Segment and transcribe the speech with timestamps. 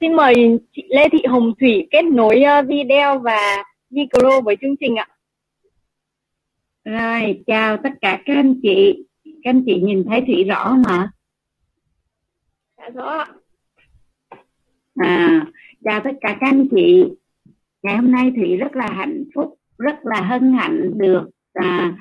[0.00, 0.34] xin mời
[0.72, 5.08] chị Lê Thị Hồng Thủy kết nối ờ, video và micro với chương trình ạ.
[6.84, 9.04] Rồi, chào tất cả các anh chị.
[9.24, 11.10] Các anh chị nhìn thấy Thủy rõ không ạ?
[12.78, 13.26] Dạ rõ ạ.
[14.96, 15.46] À,
[15.84, 17.04] chào tất cả các anh chị.
[17.82, 21.96] Ngày hôm nay Thủy rất là hạnh phúc, rất là hân hạnh được à,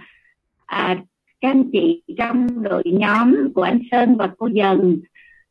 [0.66, 1.04] à,
[1.42, 5.02] các anh chị trong đội nhóm của anh Sơn và cô Dần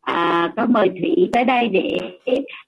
[0.03, 1.99] à, có mời Thủy tới đây để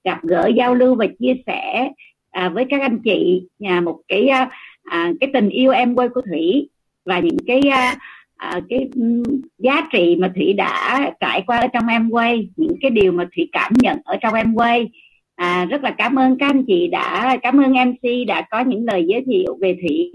[0.05, 1.91] gặp gỡ giao lưu và chia sẻ
[2.30, 4.51] à, với các anh chị nhà một cái à,
[4.84, 6.69] à cái tình yêu em quê của Thủy
[7.05, 7.97] và những cái à,
[8.37, 9.23] à, cái ừ,
[9.59, 13.29] giá trị mà Thủy đã trải qua ở trong em quay những cái điều mà
[13.37, 14.88] Thủy cảm nhận ở trong em quay
[15.37, 18.85] à, rất là cảm ơn các anh chị đã cảm ơn MC đã có những
[18.85, 20.10] lời giới thiệu về Thủy.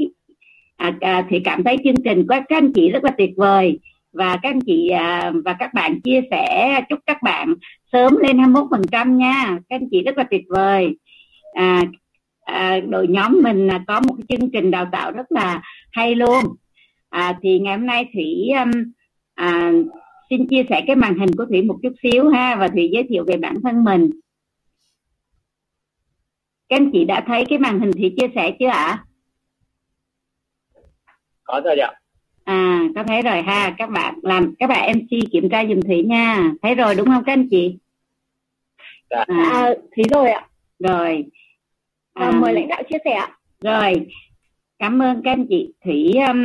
[0.78, 3.80] À, à, Thủy cảm thấy chương trình của các anh chị rất là tuyệt vời
[4.12, 7.54] và các anh chị à, và các bạn chia sẻ chúc các bạn
[7.92, 9.60] sớm lên 21% nha.
[9.70, 10.96] Các anh chị rất là tuyệt vời.
[11.54, 11.84] À,
[12.42, 15.62] à, đội nhóm mình là có một cái chương trình đào tạo rất là
[15.92, 16.44] hay luôn.
[17.10, 18.72] À, thì ngày hôm nay thủy um,
[19.36, 19.72] à,
[20.30, 23.04] xin chia sẻ cái màn hình của thủy một chút xíu ha và thủy giới
[23.10, 24.10] thiệu về bản thân mình.
[26.70, 29.04] Các anh chị đã thấy cái màn hình thủy chia sẻ chưa ạ?
[31.44, 31.99] Có rồi ạ
[32.50, 33.76] à có thấy rồi ha.
[33.78, 36.52] Các bạn làm các bạn mc kiểm tra dùm thủy nha.
[36.62, 37.78] Thấy rồi đúng không các anh chị?
[39.10, 39.26] Dạ.
[39.28, 40.48] à, à thấy rồi ạ.
[40.80, 41.26] rồi.
[42.14, 43.38] À, à, mời lãnh đạo chia sẻ ạ.
[43.62, 44.08] rồi.
[44.80, 45.74] Cảm ơn các anh chị.
[45.86, 46.44] Thủy um,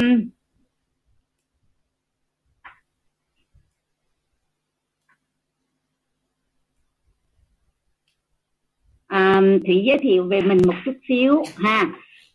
[9.07, 11.87] à, thủy giới thiệu về mình một chút xíu ha.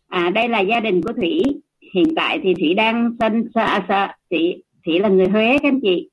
[0.08, 1.42] À, đây là gia đình của thủy
[1.94, 6.10] hiện tại thì thủy đang sinh sa, thủy, thủy là người huế các anh chị.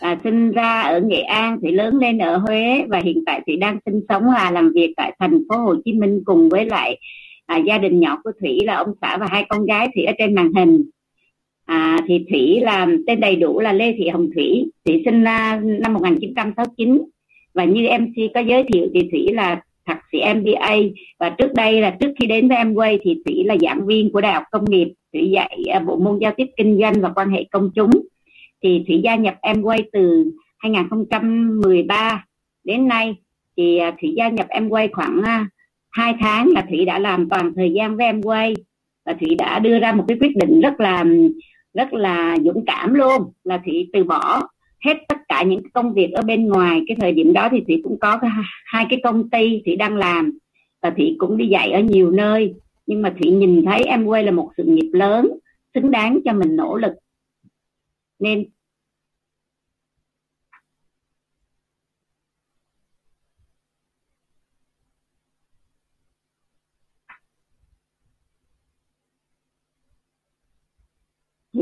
[0.00, 3.56] À, sinh ra ở nghệ an thủy lớn lên ở huế và hiện tại thủy
[3.56, 6.98] đang sinh sống và làm việc tại thành phố hồ chí minh cùng với lại
[7.46, 10.12] à, gia đình nhỏ của thủy là ông xã và hai con gái thủy ở
[10.18, 10.90] trên màn hình.
[11.64, 14.70] À, thì thủy là tên đầy đủ là lê thị hồng thủy.
[14.84, 17.02] Thủy sinh ra năm 1969
[17.54, 20.76] và như mc có giới thiệu thì thủy là thạc sĩ MBA
[21.18, 24.20] và trước đây là trước khi đến với Amway thì Thủy là giảng viên của
[24.20, 24.92] Đại học Công nghiệp.
[25.12, 27.90] Thủy dạy à, bộ môn giao tiếp kinh doanh và quan hệ công chúng.
[28.62, 32.24] Thì Thủy gia nhập Amway từ 2013
[32.64, 33.14] đến nay.
[33.56, 35.48] Thì à, Thủy gia nhập Amway khoảng à,
[35.90, 38.54] 2 tháng là Thủy đã làm toàn thời gian với Amway.
[39.04, 41.04] Và Thủy đã đưa ra một cái quyết định rất là
[41.74, 44.42] rất là dũng cảm luôn, là Thủy từ bỏ
[44.84, 47.80] hết tất cả những công việc ở bên ngoài, cái thời điểm đó thì thủy
[47.84, 48.20] cũng có
[48.64, 50.38] hai cái công ty thủy đang làm
[50.82, 52.54] và thủy cũng đi dạy ở nhiều nơi.
[52.86, 55.30] Nhưng mà thủy nhìn thấy em quay là một sự nghiệp lớn,
[55.74, 56.92] xứng đáng cho mình nỗ lực.
[58.18, 58.44] Nên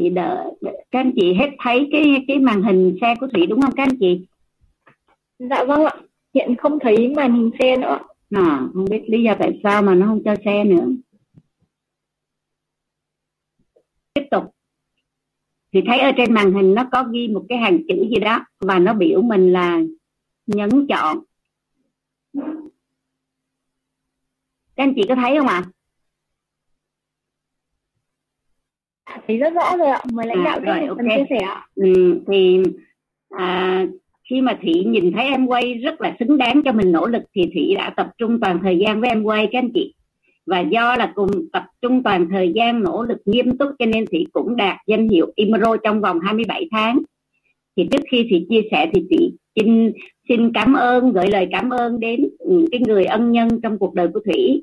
[0.05, 0.45] thì đợi
[0.91, 3.83] các anh chị hết thấy cái cái màn hình xe của thủy đúng không các
[3.83, 4.27] anh chị?
[5.39, 5.95] Dạ vâng ạ.
[6.35, 7.99] Hiện không thấy màn hình xe nữa
[8.31, 10.87] à, không biết lý do tại sao mà nó không cho xe nữa.
[14.15, 14.45] Tiếp tục.
[15.73, 18.47] Thì thấy ở trên màn hình nó có ghi một cái hàng chữ gì đó
[18.61, 19.81] và nó biểu mình là
[20.47, 21.19] nhấn chọn.
[24.77, 25.63] Các anh chị có thấy không ạ?
[25.65, 25.71] à?
[29.27, 30.01] Thấy rất rõ rồi ạ.
[30.13, 31.19] Mời lãnh à, đạo rồi, okay.
[31.19, 32.63] chia sẻ ừ, thì
[33.29, 33.87] à,
[34.31, 37.23] khi mà thủy nhìn thấy em quay rất là xứng đáng cho mình nỗ lực
[37.35, 39.95] thì thủy đã tập trung toàn thời gian với em quay các anh chị.
[40.47, 44.05] Và do là cùng tập trung toàn thời gian nỗ lực nghiêm túc cho nên
[44.07, 46.99] thủy cũng đạt danh hiệu Imro trong vòng 27 tháng.
[47.77, 49.93] Thì trước khi thủy chia sẻ thì thủy xin
[50.29, 53.95] xin cảm ơn gửi lời cảm ơn đến những cái người ân nhân trong cuộc
[53.95, 54.63] đời của thủy.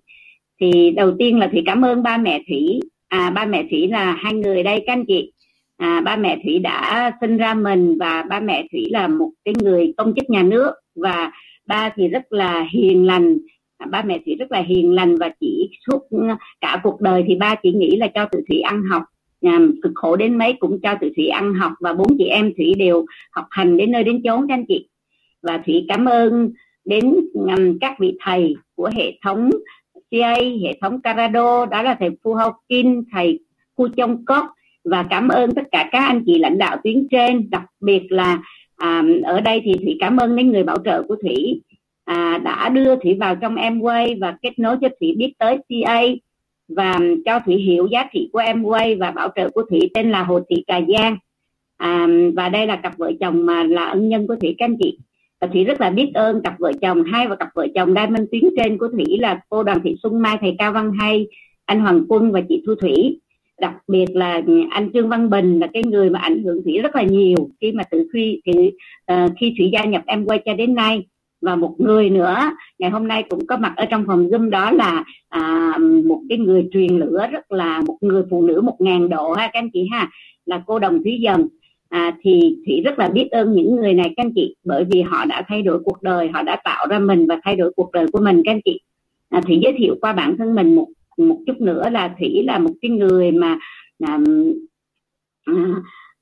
[0.61, 2.79] Thì đầu tiên là thủy cảm ơn ba mẹ thủy
[3.11, 5.31] à, ba mẹ thủy là hai người đây các anh chị.
[5.77, 9.53] À, ba mẹ thủy đã sinh ra mình và ba mẹ thủy là một cái
[9.63, 11.31] người công chức nhà nước và
[11.67, 13.37] ba thì rất là hiền lành.
[13.77, 16.17] À, ba mẹ thủy rất là hiền lành và chỉ suốt ừ,
[16.61, 19.03] cả cuộc đời thì ba chỉ nghĩ là cho tụi thủy ăn học.
[19.41, 22.53] À, cực khổ đến mấy cũng cho tụi thủy ăn học và bốn chị em
[22.57, 24.87] thủy đều học hành đến nơi đến chốn các anh chị.
[25.41, 26.51] Và thủy cảm ơn
[26.85, 29.49] đến um, các vị thầy của hệ thống
[30.11, 33.39] CA, hệ thống Carado, đó là thầy Phu Hau Kim, thầy
[33.77, 34.45] Phu Chong Cốc
[34.83, 38.41] và cảm ơn tất cả các anh chị lãnh đạo tuyến trên, đặc biệt là
[38.75, 41.61] à, ở đây thì Thủy cảm ơn những người bảo trợ của Thủy
[42.05, 46.01] à, đã đưa Thủy vào trong Amway và kết nối cho Thủy biết tới CA
[46.67, 50.23] và cho Thủy hiểu giá trị của Amway và bảo trợ của Thủy tên là
[50.23, 51.17] Hồ Thị Cà Giang.
[51.77, 54.77] À, và đây là cặp vợ chồng mà là ân nhân của Thủy các anh
[54.79, 54.97] chị
[55.47, 58.25] thủy rất là biết ơn cặp vợ chồng hai và cặp vợ chồng đai minh
[58.31, 61.27] tuyến trên của thủy là cô đoàn thị xuân mai thầy cao văn hay
[61.65, 63.19] anh hoàng quân và chị thu thủy.
[63.61, 66.79] Đặc biệt là ừ, anh trương văn bình là cái người mà ảnh hưởng thủy
[66.79, 68.73] rất là nhiều khi mà từ khi thì, uh,
[69.05, 71.05] ờ, khi thủy gia nhập em quay cho đến nay.
[71.41, 72.37] Và một người nữa
[72.79, 76.37] ngày hôm nay cũng có mặt ở trong phòng zoom đó là à, một cái
[76.37, 79.69] người truyền lửa rất là một người phụ nữ một ngàn độ ha các anh
[79.73, 80.09] chị ha
[80.45, 81.47] là cô đồng thúy dần
[81.91, 85.01] à, thì thủy rất là biết ơn những người này các anh chị bởi vì
[85.01, 87.91] họ đã thay đổi cuộc đời họ đã tạo ra mình và thay đổi cuộc
[87.91, 88.79] đời của mình các anh chị.
[89.29, 92.59] À, thủy giới thiệu qua bản thân mình một một chút nữa là thủy là
[92.59, 93.59] một cái người mà
[94.03, 94.19] à,
[95.45, 95.53] à,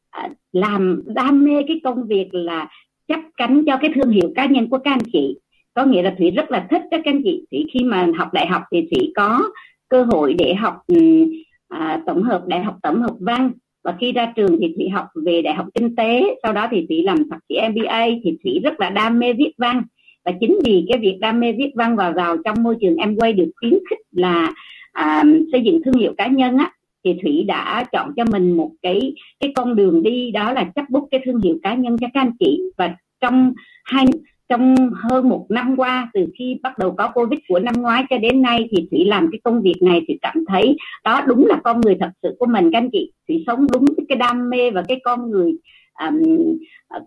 [0.09, 2.67] à làm đam mê cái công việc là
[3.07, 5.37] chấp cánh cho cái thương hiệu cá nhân của các anh chị.
[5.73, 7.45] Có nghĩa là thủy rất là thích các anh chị.
[7.51, 9.49] Thì khi mà học đại học thì thủy có
[9.89, 11.25] cơ hội để học ừ,
[11.67, 13.51] à, tổng hợp đại học tổng hợp văn
[13.83, 16.85] và khi ra trường thì thủy học về đại học kinh tế sau đó thì
[16.89, 19.83] thủy làm thạc sĩ MBA thì thủy rất là đam mê viết văn.
[20.25, 23.15] Và chính vì cái việc đam mê viết văn và vào trong môi trường em
[23.15, 24.53] quay được khuyến khích là
[24.91, 26.71] à, xây dựng thương hiệu cá nhân á
[27.03, 30.85] thì thủy đã chọn cho mình một cái cái con đường đi đó là chấp
[30.89, 32.61] bút cái thương hiệu cá nhân cho các anh chị.
[32.77, 33.53] Và trong
[33.85, 34.05] hai
[34.49, 38.17] trong hơn một năm qua từ khi bắt đầu có covid của năm ngoái cho
[38.17, 41.59] đến nay thì thủy làm cái công việc này thì cảm thấy đó đúng là
[41.63, 43.11] con người thật sự của mình các anh chị.
[43.27, 45.51] Thủy sống đúng cái đam mê và cái con người
[45.99, 46.17] um,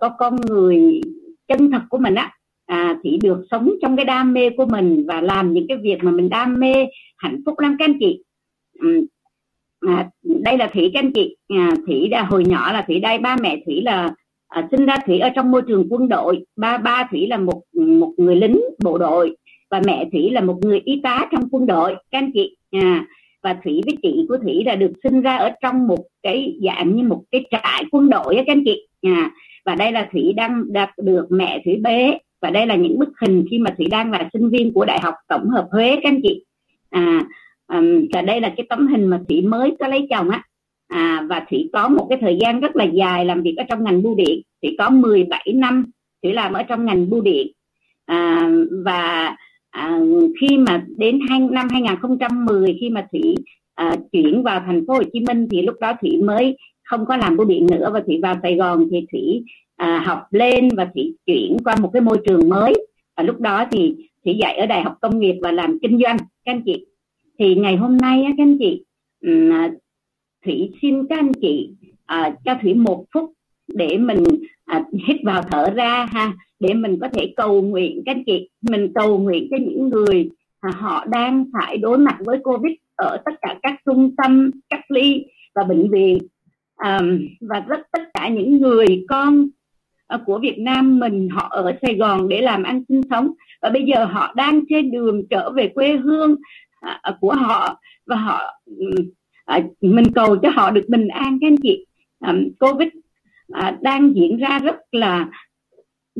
[0.00, 1.00] có con người
[1.49, 2.33] chân thật của mình á.
[2.67, 5.99] À, thì được sống trong cái đam mê của mình và làm những cái việc
[6.03, 6.75] mà mình đam mê
[7.17, 8.23] hạnh phúc lắm các anh chị.
[8.81, 9.06] Um,
[9.81, 11.37] à, đây là thủy các anh chị.
[11.49, 14.15] À, thủy đã hồi nhỏ là thủy đây ba mẹ thủy là
[14.52, 16.44] à, sinh ra thủy ở trong môi trường quân đội.
[16.56, 19.37] Ba ba thủy là một một người lính bộ đội
[19.70, 21.94] và mẹ thủy là một người y tá trong quân đội.
[22.10, 23.06] Các anh chị à,
[23.43, 26.96] và thủy với chị của thủy là được sinh ra ở trong một cái dạng
[26.96, 28.87] như một cái trại quân đội á các anh chị.
[29.02, 29.31] À,
[29.64, 33.08] và đây là thủy đang đạt được mẹ thủy bé và đây là những bức
[33.20, 36.08] hình khi mà thủy đang là sinh viên của đại học tổng hợp huế các
[36.08, 36.44] anh chị.
[36.90, 37.25] À,
[37.66, 40.43] um, và đây là cái tấm hình mà thủy mới có lấy chồng á
[40.93, 43.85] à, và thủy có một cái thời gian rất là dài làm việc ở trong
[43.85, 44.43] ngành bưu điện.
[44.62, 45.85] Thủy có 17 năm
[46.23, 47.47] thủy làm ở trong ngành bưu điện.
[48.06, 48.50] À,
[48.85, 49.37] và
[49.71, 50.00] à,
[50.41, 53.35] khi mà đến hai, năm 2010 khi mà thủy
[53.75, 57.17] à, chuyển vào thành phố Hồ Chí Minh thì lúc đó thủy mới không có
[57.17, 59.45] làm bưu điện nữa và thủy vào Sài Gòn thì thủy
[59.77, 62.73] à, học lên và thủy chuyển qua một cái môi trường mới.
[63.17, 66.17] Và lúc đó thì thủy dạy ở đại học công nghiệp và làm kinh doanh.
[66.19, 66.87] Các anh chị
[67.38, 68.85] thì ngày hôm nay các anh chị
[69.50, 69.71] à,
[70.44, 71.71] thủy xin các anh chị
[72.06, 73.33] à, cho thủy một phút
[73.69, 74.25] để mình
[74.65, 78.49] à, hít vào thở ra ha để mình có thể cầu nguyện các anh chị.
[78.71, 80.31] Mình cầu nguyện cho những người
[80.61, 84.91] à, họ đang phải đối mặt với covid ở tất cả các trung tâm cách
[84.91, 85.25] ly
[85.55, 86.19] và bệnh viện.
[86.77, 87.00] À,
[87.41, 89.49] và rất tất cả những người con
[90.06, 93.33] à, của Việt Nam mình họ ở Sài Gòn để làm ăn sinh sống.
[93.62, 96.37] Và bây giờ họ đang trên đường trở về quê hương
[96.81, 97.81] à, à của họ.
[98.06, 98.41] Và họ
[99.44, 101.87] à, mình cầu cho họ được bình an các anh chị.
[102.21, 102.89] À, covid
[103.53, 105.29] à, đang diễn ra rất là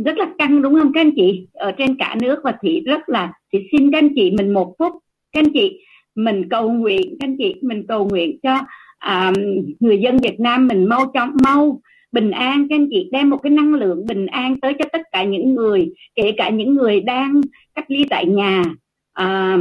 [0.05, 1.47] rất là căng đúng không các anh chị?
[1.53, 4.75] Ở trên cả nước và thị rất là thì xin các anh chị mình một
[4.79, 4.93] phút.
[5.33, 5.79] Các anh chị
[6.15, 8.59] mình cầu nguyện các anh chị mình cầu nguyện cho
[8.99, 9.33] à,
[9.81, 11.81] người dân Việt Nam mình mau chóng mau
[12.13, 12.67] bình an.
[12.69, 15.55] Các anh chị đem một cái năng lượng bình an tới cho tất cả những
[15.55, 17.41] người kể cả những người đang
[17.75, 18.65] cách ly tại nhà.
[19.13, 19.59] À,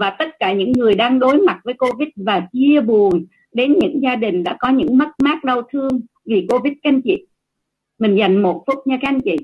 [0.00, 4.02] và tất cả những người đang đối mặt với covid và chia buồn đến những
[4.02, 6.72] gia đình đã có những mất mát đau thương vì covid.
[6.82, 7.26] Các anh chị,
[7.98, 9.36] mình dành một phút nha các anh chị.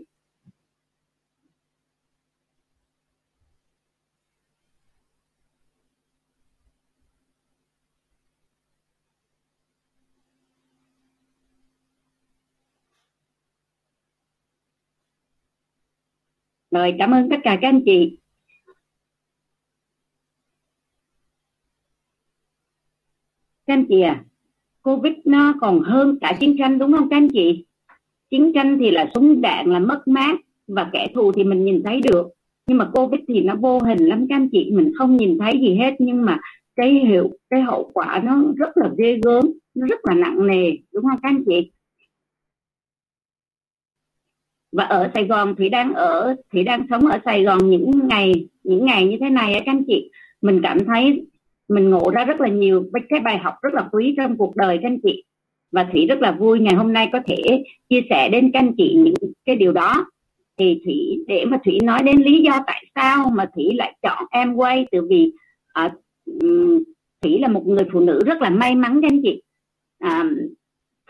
[16.71, 18.19] Rồi, cảm ơn tất cả các anh chị.
[23.69, 24.25] Các anh chị à
[24.83, 27.65] covid nó còn hơn cả chiến tranh đúng không các anh chị?
[28.31, 31.83] Chiến tranh thì là súng đạn là mất mát và kẻ thù thì mình nhìn
[31.85, 32.29] thấy được.
[32.67, 35.61] Nhưng mà covid thì nó vô hình lắm các anh chị, mình không nhìn thấy
[35.61, 35.95] gì hết.
[35.99, 36.39] Nhưng mà
[36.77, 39.45] cái hiệu, cái hậu quả nó rất là ghê gớm,
[39.75, 41.71] nó rất là nặng nề, đúng không các anh chị?
[44.73, 48.49] Và ở Sài Gòn thì đang ở, thì đang sống ở Sài Gòn những ngày
[48.65, 50.11] những ngày như thế này các anh chị.
[50.43, 51.27] Mình cảm thấy
[51.69, 54.79] mình ngộ ra rất là nhiều cái bài học rất là quý trong cuộc đời
[54.83, 55.25] các anh chị.
[55.73, 58.75] Và thủy rất là vui ngày hôm nay có thể chia sẻ đến các anh
[58.77, 60.07] chị những cái điều đó.
[60.57, 64.25] Thì thủy để mà thủy nói đến lý do tại sao mà thủy lại chọn
[64.31, 65.33] em quay từ vì
[65.73, 65.95] à,
[67.23, 69.43] thủy là một người phụ nữ rất là may mắn các anh chị.
[69.99, 70.31] À,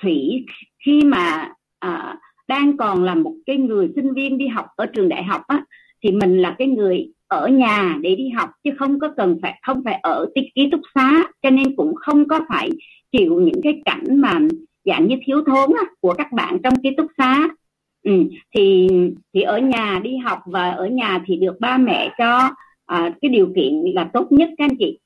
[0.03, 0.45] thủy
[0.85, 5.09] khi mà à, đang còn là một cái người sinh viên đi học ở trường
[5.09, 5.65] đại học á
[6.03, 9.61] thì mình là cái người ở nhà để đi học chứ không có cần phải
[9.63, 12.71] không phải ở ký túc xá cho nên cũng không có phải
[13.13, 14.39] chịu những cái cảnh mà
[14.85, 17.49] dạng như thiếu thốn á, của các bạn trong ký túc xá.
[18.05, 18.13] Ừ,
[18.55, 18.89] thì
[19.35, 22.51] thì ở nhà đi học và ở nhà thì được ba mẹ cho
[22.87, 24.99] à, cái điều kiện là tốt nhất các anh chị.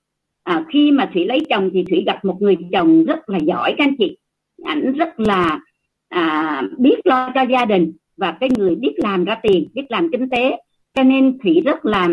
[0.42, 3.74] À, khi mà thủy lấy chồng thì thủy gặp một người chồng rất là giỏi
[3.78, 4.16] các anh chị.
[4.64, 5.60] Ảnh rất là
[6.08, 10.10] à, biết lo cho gia đình và cái người biết làm ra tiền biết làm
[10.12, 10.56] kinh tế
[10.94, 12.08] cho nên thủy rất là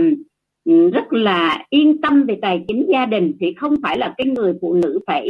[0.66, 3.34] ừ, rất là yên tâm về tài chính gia đình.
[3.40, 5.28] Thì không phải là cái người phụ nữ phải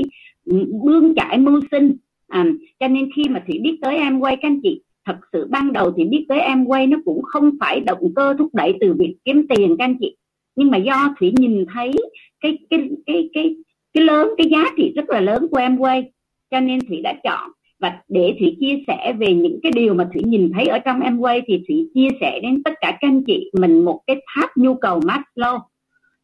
[0.84, 1.98] bươn chải mưu sinh.
[2.28, 2.46] À,
[2.80, 5.74] cho nên khi mà thủy biết tới em quay các anh chị thật sự ban
[5.74, 8.94] đầu thì biết tới em quay nó cũng không phải động cơ thúc đẩy từ
[8.94, 10.16] việc kiếm tiền các anh chị.
[10.56, 11.94] Nhưng mà do thủy nhìn thấy
[12.42, 13.56] cái cái cái cái
[13.94, 16.12] cái lớn cái giá trị rất là lớn của em quay
[16.52, 20.10] cho nên thủy đã chọn và để thủy chia sẻ về những cái điều mà
[20.14, 23.08] thủy nhìn thấy ở trong em quay thì thủy chia sẻ đến tất cả các
[23.08, 25.60] anh chị mình một cái tháp nhu cầu Maslow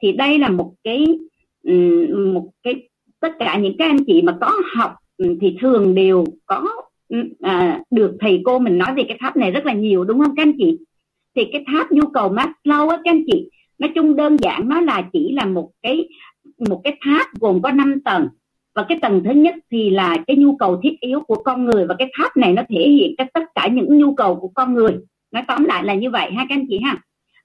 [0.02, 1.06] thì đây là một cái
[2.34, 4.96] một cái tất cả những các anh chị mà có học
[5.42, 6.66] thì thường đều có
[7.42, 10.36] à, được thầy cô mình nói về cái tháp này rất là nhiều đúng không
[10.36, 10.78] các anh chị?
[11.36, 14.82] Thì cái tháp nhu cầu Maslow á các anh chị nói chung đơn giản nó
[14.82, 16.10] là chỉ là một cái
[16.70, 18.28] một cái tháp gồm có 5 tầng
[18.76, 21.86] và cái tầng thứ nhất thì là cái nhu cầu thiết yếu của con người
[21.86, 24.74] và cái tháp này nó thể hiện các tất cả những nhu cầu của con
[24.74, 24.98] người.
[25.32, 26.98] Nói tóm lại là như vậy ha các anh chị ha.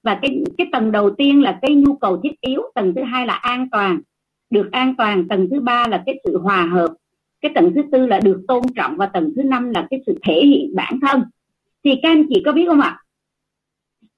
[0.03, 3.27] Và cái cái tầng đầu tiên là cái nhu cầu thiết yếu, tầng thứ hai
[3.27, 3.99] là an toàn.
[4.49, 6.93] Được an toàn, tầng thứ ba là cái sự hòa hợp.
[7.41, 10.19] Cái tầng thứ tư là được tôn trọng và tầng thứ năm là cái sự
[10.23, 11.23] thể hiện bản thân.
[11.83, 12.97] Thì các anh chị có biết không ạ?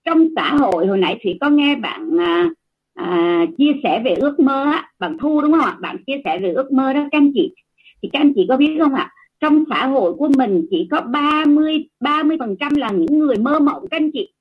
[0.05, 2.49] Trong xã hội, hồi nãy thì có nghe bạn à,
[2.93, 5.77] à, chia sẻ về ước mơ á bạn thu đúng không ạ?
[5.81, 7.53] Bạn chia sẻ về ước mơ đó các anh chị.
[8.01, 9.11] Thì các anh chị có biết không ạ?
[9.39, 13.59] Trong xã hội của mình chỉ có 30 30 phần trăm là những người mơ
[13.59, 14.33] mộng các anh chị.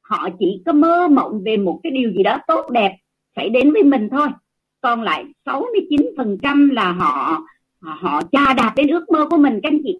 [0.00, 2.96] Họ chỉ có mơ mộng về một cái điều gì đó tốt đẹp
[3.36, 4.28] xảy đến với mình thôi.
[4.80, 7.42] Còn lại 69 phần trăm là họ
[7.80, 9.98] họ chà đạp đến ước mơ của mình các anh chị.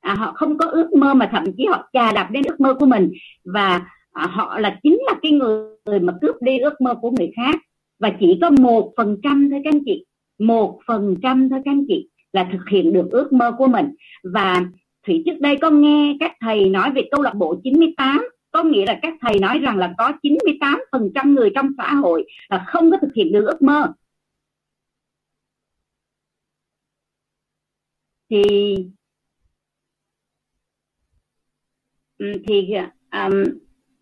[0.00, 2.74] À, họ không có ước mơ mà thậm chí họ chà đạp đến ước mơ
[2.74, 3.12] của mình.
[3.44, 7.10] Và à, họ là chính là cái người, người mà cướp đi ước mơ của
[7.10, 7.54] người khác.
[7.98, 10.04] Và chỉ có một phần trăm thôi các anh chị.
[10.38, 13.94] Một phần trăm thôi các anh chị là thực hiện được ước mơ của mình.
[14.22, 14.64] Và
[15.06, 18.86] thủy trước đây có nghe các thầy nói về câu lạc bộ 98 có nghĩa
[18.86, 22.64] là các thầy nói rằng là có 98 phần trăm người trong xã hội là
[22.68, 23.92] không có thực hiện được ước mơ.
[28.30, 28.42] Thì
[32.18, 32.74] ừ, thì
[33.12, 33.44] um,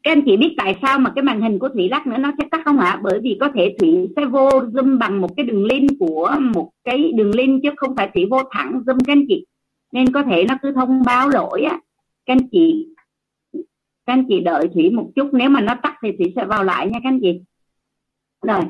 [0.08, 2.32] các anh chị biết tại sao mà cái màn hình của thủy lắc nữa nó
[2.38, 5.46] sẽ tắt không ạ bởi vì có thể thủy sẽ vô zoom bằng một cái
[5.46, 9.12] đường link của một cái đường link chứ không phải thủy vô thẳng zoom các
[9.12, 9.46] anh chị.
[9.92, 11.78] Nên có thể nó cứ thông báo lỗi á.
[12.26, 12.86] Các anh chị
[14.06, 15.28] các anh chị đợi thủy một chút.
[15.32, 17.40] Nếu mà nó tắt thì thủy sẽ vào lại nha các anh chị.
[18.42, 18.64] Rồi.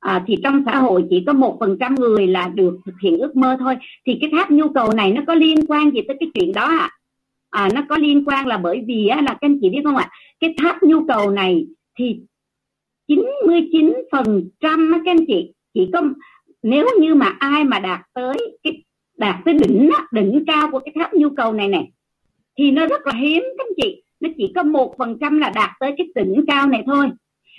[0.00, 3.18] À, thì trong xã hội chỉ có một phần trăm người là được thực hiện
[3.18, 3.76] ước mơ thôi.
[4.06, 6.62] Thì cái tháp nhu cầu này nó có liên quan gì tới cái chuyện đó
[6.62, 6.78] ạ?
[6.78, 6.99] à?
[7.50, 9.96] À, nó có liên quan là bởi vì á, là các anh chị biết không
[9.96, 10.10] ạ?
[10.40, 11.66] Cái tháp nhu cầu này
[11.98, 12.20] thì
[13.08, 16.02] 99 phần trăm các anh chị chỉ có
[16.62, 18.82] nếu như mà ai mà đạt tới cái
[19.16, 21.90] đạt tới đỉnh đỉnh cao của cái tháp nhu cầu này này
[22.58, 24.02] thì nó rất là hiếm các anh chị.
[24.20, 27.08] Nó chỉ có một phần trăm là đạt tới cái đỉnh cao này thôi.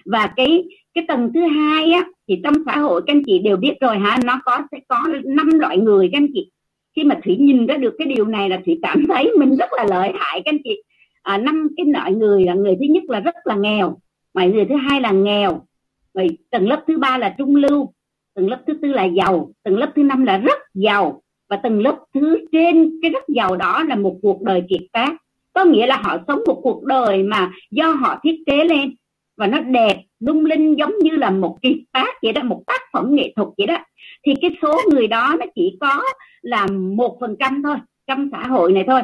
[0.06, 3.58] Và cái cái tầng thứ hai á thì trong xã hội các anh chị đều
[3.58, 4.18] biết rồi hả?
[4.24, 6.52] Nó có sẽ có năm loại người các anh chị
[6.96, 9.70] khi mà thủy nhìn ra được cái điều này là thủy cảm thấy mình rất
[9.74, 10.84] là lợi hại các anh chị.
[11.22, 13.98] À, năm cái loại người là người thứ nhất là rất là nghèo
[14.34, 15.66] mà người thứ hai là nghèo.
[16.14, 17.94] Rồi tầng lớp thứ ba là trung lưu
[18.36, 21.22] tầng lớp thứ tư là giàu tầng lớp thứ năm là rất giàu.
[21.50, 25.16] Và tầng lớp thứ trên cái rất giàu đó là một cuộc đời kiệt tác
[25.54, 28.96] có nghĩa là họ sống một cuộc đời mà do họ thiết kế lên
[29.42, 32.82] và nó đẹp lung linh giống như là một kiệt tác vậy đó một tác
[32.94, 33.78] phẩm nghệ thuật vậy đó.
[34.26, 36.04] Thì cái số người đó nó chỉ có
[36.42, 37.76] là một phần trăm thôi
[38.08, 39.02] trong xã hội này thôi.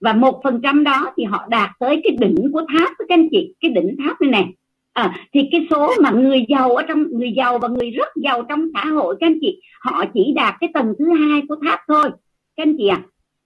[0.00, 3.28] Và một phần trăm đó thì họ đạt tới cái đỉnh của tháp các anh
[3.30, 4.46] chị cái đỉnh tháp này nè.
[4.92, 8.42] À, thì cái số mà người giàu ở trong người giàu và người rất giàu
[8.42, 11.80] trong xã hội các anh chị họ chỉ đạt cái tầng thứ hai của tháp
[11.88, 12.10] thôi
[12.56, 13.02] các anh chị à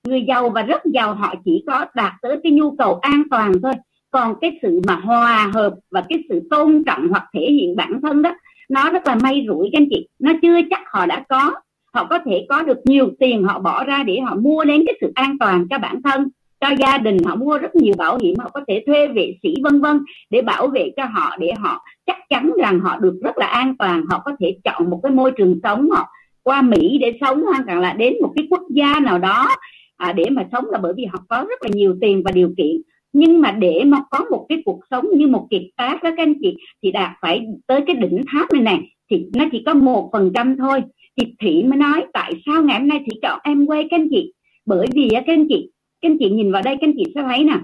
[0.09, 3.53] người giàu và rất giàu họ chỉ có đạt tới cái nhu cầu an toàn
[3.63, 3.73] thôi
[4.15, 8.01] còn cái sự mà hòa hợp và cái sự tôn trọng hoặc thể hiện bản
[8.03, 8.35] thân đó
[8.69, 10.09] nó rất là may rủi các anh chị.
[10.19, 11.53] Nó chưa chắc họ đã có.
[11.95, 14.95] Họ có thể có được nhiều tiền họ bỏ ra để họ mua đến cái
[15.01, 16.29] sự an toàn cho bản thân
[16.61, 17.17] cho gia đình.
[17.25, 20.43] Họ mua rất nhiều bảo hiểm họ có thể thuê vệ sĩ vân vân để
[20.43, 24.05] bảo vệ cho họ để họ chắc chắn rằng họ được rất là an toàn.
[24.11, 26.09] Họ có thể chọn một cái môi trường sống họ
[26.43, 29.49] qua Mỹ để sống hoặc là đến một cái quốc gia nào đó
[29.97, 32.51] à, để mà sống là bởi vì họ có rất là nhiều tiền và điều
[32.57, 32.83] kiện
[33.15, 36.23] nhưng mà để mà có một cái cuộc sống như một kiệt tác đó các
[36.23, 38.81] anh chị thì đạt phải tới cái đỉnh tháp này này
[39.11, 40.83] thì nó chỉ có một phần trăm thôi.
[41.17, 44.09] Thì thủy mới nói tại sao ngày hôm nay thủy chọn em quay các anh
[44.11, 44.33] chị?
[44.67, 47.23] Bởi vì các anh chị các anh chị nhìn vào đây các anh chị sẽ
[47.23, 47.59] thấy nè.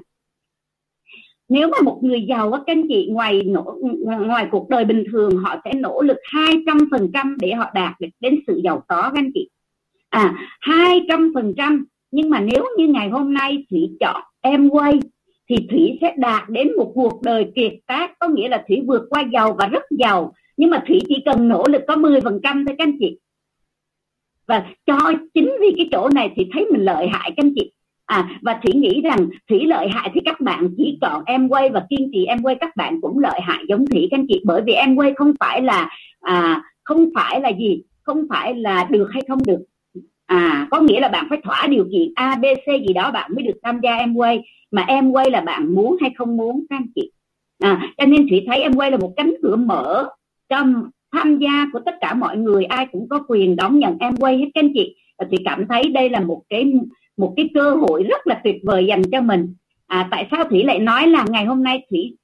[1.49, 3.79] Nếu mà một người giàu các anh chị ngoài nỗ,
[4.27, 8.01] ngoài cuộc đời bình thường họ sẽ nỗ lực 200 phần trăm để họ đạt
[8.01, 9.49] được đến sự giàu có các anh chị.
[10.09, 11.85] À 200 phần trăm.
[12.11, 15.01] Nhưng mà nếu như ngày hôm nay thủy chọn em quay
[15.51, 19.03] thì thủy sẽ đạt đến một cuộc đời kiệt tác có nghĩa là thủy vượt
[19.11, 20.33] qua giàu và rất giàu.
[20.57, 23.19] Nhưng mà thủy chỉ cần nỗ lực có 10 phần trăm thôi các anh chị.
[24.47, 24.99] Và cho
[25.35, 27.73] chính vì cái chỗ này thì thấy mình lợi hại các anh chị.
[28.07, 31.71] À và thủy nghĩ rằng thủy lợi hại thì các bạn chỉ chọn em quay
[31.71, 34.43] và kiên trì em quay các bạn cũng lợi hại giống thủy các anh chị.
[34.45, 35.91] Bởi vì em quay không phải là
[36.21, 37.83] à, không phải là gì?
[38.03, 39.61] Không phải là được hay không được.
[40.27, 43.31] À có nghĩa là bạn phải thỏa điều kiện a b c gì đó bạn
[43.35, 46.65] mới được tham gia em quay mà em quay là bạn muốn hay không muốn
[46.71, 47.11] các anh chị?
[47.63, 50.09] À, cho nên thủy thấy em quay là một cánh cửa mở
[50.49, 50.65] cho
[51.13, 52.65] tham gia của tất cả mọi người.
[52.65, 54.97] Ai cũng có quyền đón nhận em quay hết các anh chị.
[55.19, 56.73] Và thì cảm thấy đây là một cái
[57.17, 59.55] một cái cơ hội rất là tuyệt vời dành cho mình.
[59.87, 62.17] À, tại sao thủy lại nói là ngày hôm nay thủy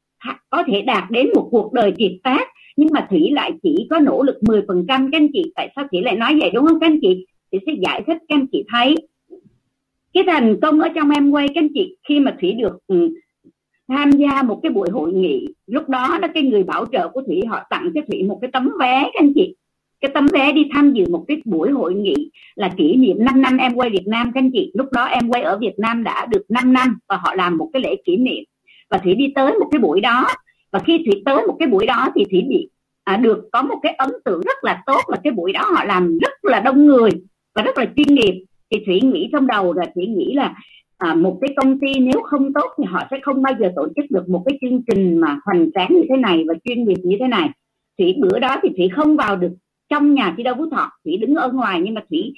[0.50, 3.98] có thể đạt đến một cuộc đời kiệt tác nhưng mà thủy lại chỉ có
[3.98, 5.52] nỗ lực 10% các anh chị?
[5.54, 7.26] Tại sao thủy lại nói vậy đúng không các anh chị?
[7.52, 8.94] Thì sẽ giải thích các anh chị thấy
[10.16, 13.08] cái thành công ở trong em quay các anh chị khi mà thủy được ừ,
[13.88, 17.23] tham gia một cái buổi hội nghị lúc đó đó cái người bảo trợ của
[17.26, 19.54] thủy họ tặng cho thủy một cái tấm vé các anh chị.
[20.00, 23.42] Cái tấm vé đi tham dự một cái buổi hội nghị là kỷ niệm 5
[23.42, 24.70] năm em quay Việt Nam các anh chị.
[24.75, 27.70] Lúc đó em quay ở Việt Nam đã được 5 năm và họ làm một
[27.73, 28.44] cái lễ kỷ niệm.
[28.90, 30.26] Và thủy đi tới một cái buổi đó.
[30.73, 32.68] Và khi thủy tới một cái buổi đó thì thủy bị
[33.04, 35.85] à, được có một cái ấn tượng rất là tốt là cái buổi đó họ
[35.85, 37.11] làm rất là đông người
[37.54, 40.54] và rất là chuyên nghiệp thì thủy nghĩ trong đầu là thủy nghĩ là
[40.99, 43.88] à, một cái công ty nếu không tốt thì họ sẽ không bao giờ tổ
[43.96, 46.99] chức được một cái chương trình mà hoành tráng như thế này và chuyên nghiệp
[47.04, 47.50] như thế này.
[47.99, 49.52] Thủy bữa đó thì thủy không vào được
[49.88, 50.90] trong nhà thi đấu phú thọ.
[51.04, 52.32] Thủy đứng ở ngoài nhưng mà thủy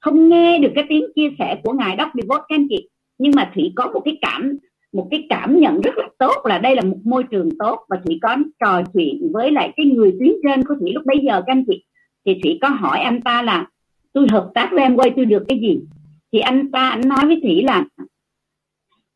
[0.00, 3.32] không nghe được cái tiếng chia sẻ của ngài đốc Devot các anh chị nhưng
[3.36, 4.58] mà thủy có một cái cảm
[4.92, 7.96] một cái cảm nhận rất là tốt là đây là một môi trường tốt và
[8.04, 11.42] thủy có trò chuyện với lại cái người tuyến trên của thủy lúc bấy giờ.
[11.46, 11.84] Các anh chị
[12.26, 13.66] thì thủy có hỏi anh ta là
[14.14, 15.80] tôi hợp tác với em quay tôi được cái gì?
[16.32, 17.84] Thì anh ta anh nói với thủy là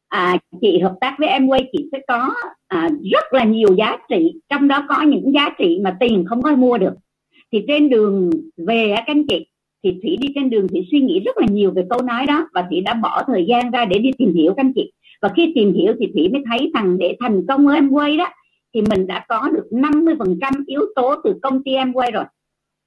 [0.08, 2.34] à, chị hợp tác với em quay chị sẽ có
[2.66, 4.40] à, rất là nhiều giá trị.
[4.48, 6.94] Trong đó có những giá trị mà tiền không có mua được.
[7.52, 9.46] Thì trên đường về các anh chị
[9.84, 12.48] thì thủy đi trên đường thủy suy nghĩ rất là nhiều về câu nói đó
[12.54, 14.92] và thủy đã bỏ thời gian ra để đi tìm hiểu các anh chị.
[15.22, 18.16] Và khi tìm hiểu thì thủy mới thấy rằng để thành công ở em quay
[18.16, 18.28] đó
[18.74, 22.24] thì mình đã có được 50% yếu tố từ công ty em quay rồi.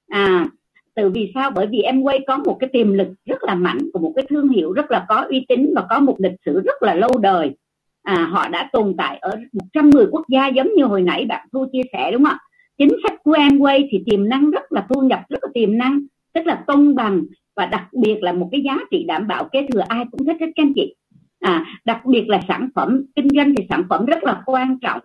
[0.08, 0.50] À
[0.96, 1.52] từ vì sao?
[1.52, 4.26] Bởi vì em quay có một cái tiềm lực rất là mạnh của một cái
[4.30, 7.18] thương hiệu rất là có uy tín và có một lịch sử rất là lâu
[7.22, 7.52] đời.
[8.04, 11.66] À, họ đã tồn tại ở 110 quốc gia giống như hồi nãy bạn thu
[11.72, 12.40] chia sẻ đúng không ạ?
[12.78, 15.78] Chính sách của em quay thì tiềm năng rất là thu nhập rất là tiềm
[15.78, 16.02] năng
[16.34, 17.24] tức là công bằng
[17.56, 20.38] và đặc biệt là một cái giá trị đảm bảo kế thừa ai cũng thích
[20.40, 20.96] hết các anh chị.
[21.40, 25.00] À, đặc biệt là sản phẩm kinh doanh thì sản phẩm rất là quan trọng.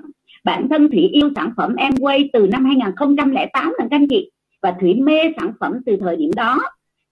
[0.44, 4.30] Bản thân thủy yêu sản phẩm em quay từ năm 2008 là các anh chị
[4.66, 6.58] và thủy mê sản phẩm từ thời điểm đó.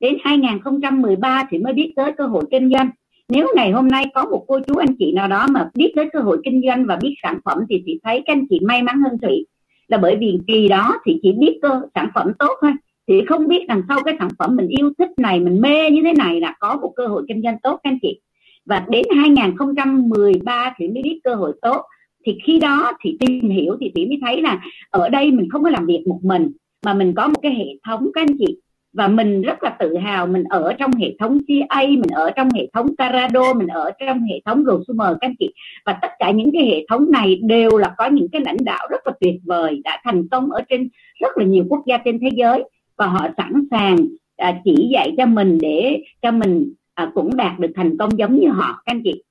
[0.01, 2.91] Đến 2013 thì mới biết tới cơ hội kinh doanh.
[3.29, 6.09] Nếu ngày hôm nay có một cô chú anh chị nào đó mà biết tới
[6.13, 8.83] cơ hội kinh doanh và biết sản phẩm thì chị thấy các anh chị may
[8.83, 9.47] mắn hơn thủy.
[9.89, 12.73] Là bởi vì kỳ đó thì chỉ biết cơ sản phẩm tốt thôi
[13.09, 16.03] thì không biết đằng sau cái sản phẩm mình yêu thích này, mình mê như
[16.05, 18.21] thế này là có một cơ hội kinh doanh tốt các anh chị.
[18.67, 21.83] Và đến 2013 thì mới biết cơ hội tốt.
[22.27, 25.63] Thì khi đó thì tìm hiểu thì chị mới thấy là ở đây mình không
[25.63, 26.53] có làm việc một mình
[26.85, 28.57] mà mình có một cái hệ thống các anh chị.
[28.93, 32.49] Và mình rất là tự hào mình ở trong hệ thống CA mình ở trong
[32.55, 35.53] hệ thống Carado mình ở trong hệ thống Prosumer các anh chị.
[35.87, 38.87] Và tất cả những cái hệ thống này đều là có những cái lãnh đạo
[38.91, 40.89] rất là tuyệt vời đã thành công ở trên
[41.21, 42.65] rất là nhiều quốc gia trên thế giới.
[42.97, 43.97] Và họ sẵn sàng
[44.37, 48.41] à, chỉ dạy cho mình để cho mình à, cũng đạt được thành công giống
[48.41, 49.23] như họ các anh chị.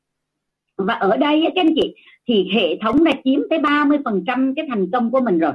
[0.78, 1.96] Và ở đây các anh chị
[2.28, 5.54] thì hệ thống đã chiếm tới 30 phần trăm cái thành công của mình rồi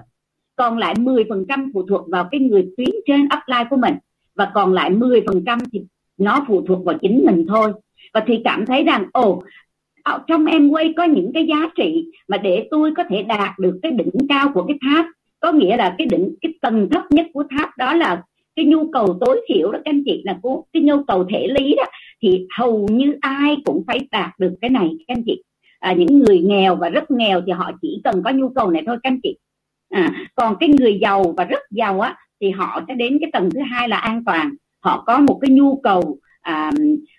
[0.59, 3.95] còn lại 10% phụ thuộc vào cái người tuyến trên upline của mình
[4.35, 5.83] và còn lại 10% thì
[6.19, 7.73] nó phụ thuộc vào chính mình thôi.
[8.15, 9.43] Và thì cảm thấy rằng ồ
[10.27, 13.79] trong em quay có những cái giá trị mà để tôi có thể đạt được
[13.83, 15.07] cái đỉnh cao của cái tháp.
[15.41, 18.23] Có nghĩa là cái đỉnh cái tầng thấp nhất của tháp đó là
[18.57, 21.47] cái nhu cầu tối thiểu đó các anh chị là của cái nhu cầu thể
[21.47, 21.85] lý đó.
[22.23, 25.43] Thì hầu như ai cũng phải đạt được cái này các anh chị.
[25.79, 28.83] À, những người nghèo và rất nghèo thì họ chỉ cần có nhu cầu này
[28.87, 29.37] thôi các anh chị
[29.91, 33.51] à, còn cái người giàu và rất giàu á thì họ sẽ đến cái tầng
[33.51, 34.55] thứ hai là an toàn.
[34.81, 36.71] Họ có một cái nhu cầu à,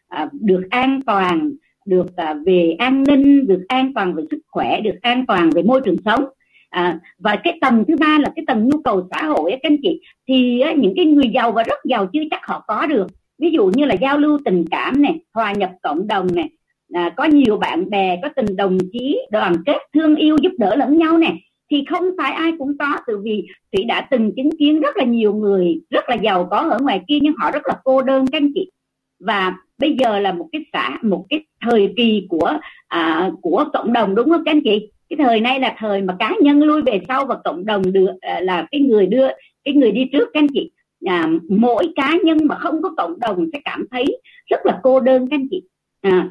[0.07, 1.51] à, được an toàn
[1.85, 5.63] được à, về an ninh được an toàn về sức khỏe được an toàn về
[5.63, 6.25] môi trường sống.
[6.69, 9.77] À, và cái tầng thứ ba là cái tầng nhu cầu xã hội các anh
[9.83, 13.07] chị thì á, những cái người giàu và rất giàu chưa chắc họ có được.
[13.39, 16.49] Ví dụ như là giao lưu tình cảm này hòa nhập cộng đồng này
[16.93, 20.75] à, có nhiều bạn bè có tình đồng chí đoàn kết thương yêu giúp đỡ
[20.75, 21.33] lẫn nhau này
[21.71, 25.03] thì không phải ai cũng có từ vì thủy đã từng chứng kiến rất là
[25.03, 28.25] nhiều người rất là giàu có ở ngoài kia nhưng họ rất là cô đơn
[28.27, 28.71] các anh chị.
[29.19, 32.53] Và bây giờ là một cái xã một cái thời kỳ của
[32.87, 34.91] à, của cộng đồng đúng không các anh chị?
[35.09, 38.11] Cái thời này là thời mà cá nhân lui về sau và cộng đồng được
[38.21, 39.27] à, là cái người đưa
[39.63, 40.71] cái người đi trước các anh chị.
[41.05, 44.99] À, mỗi cá nhân mà không có cộng đồng sẽ cảm thấy rất là cô
[44.99, 45.63] đơn các anh chị.
[46.01, 46.29] À,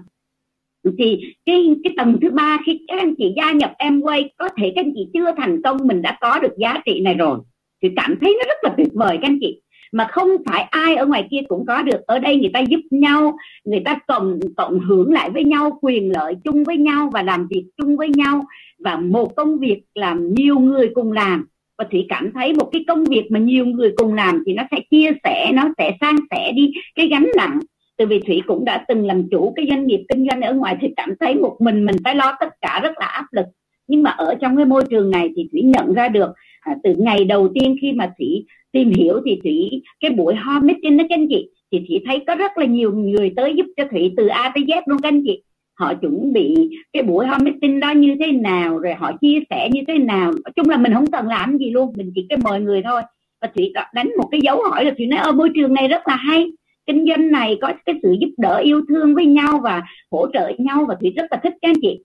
[0.99, 4.49] thì cái cái tầng thứ ba, khi các anh chị gia nhập em quay có
[4.57, 7.39] thể các anh chị chưa thành công, mình đã có được giá trị này rồi.
[7.83, 9.61] Thì cảm thấy nó rất là tuyệt vời các anh chị.
[9.93, 12.01] Mà không phải ai ở ngoài kia cũng có được.
[12.07, 16.13] Ở đây người ta giúp nhau, người ta cộng cộng hưởng lại với nhau, quyền
[16.13, 18.47] lợi chung với nhau và làm việc chung với nhau.
[18.79, 21.47] Và một công việc làm nhiều người cùng làm.
[21.79, 24.63] Và thủy cảm thấy một cái công việc mà nhiều người cùng làm thì nó
[24.71, 27.59] sẽ chia sẻ, nó sẽ san sẻ đi cái gánh nặng
[27.99, 30.77] từ vì thủy cũng đã từng làm chủ cái doanh nghiệp kinh doanh ở ngoài
[30.81, 33.47] thì cảm thấy một mình mình phải lo tất cả rất là áp lực.
[33.89, 36.31] Nhưng mà ở trong cái môi trường này thì thủy nhận ra được
[36.61, 40.67] à, từ ngày đầu tiên khi mà thủy tìm hiểu thì thủy cái buổi home
[40.67, 43.67] meeting đó các anh chị thì thủy thấy có rất là nhiều người tới giúp
[43.77, 45.43] cho thủy từ a tới z luôn các anh chị.
[45.75, 49.69] Họ chuẩn bị cái buổi home meeting đó như thế nào rồi họ chia sẻ
[49.73, 50.31] như thế nào.
[50.31, 53.03] Nói chung là mình không cần làm gì luôn mình chỉ cái mời người thôi.
[53.43, 56.09] Và thủy đánh một cái dấu hỏi là thủy nói ở môi trường này rất
[56.09, 56.47] là hay
[56.89, 60.53] kinh doanh này có cái sự giúp đỡ yêu thương với nhau và hỗ trợ
[60.59, 62.01] nhau và thủy rất là thích các anh chị.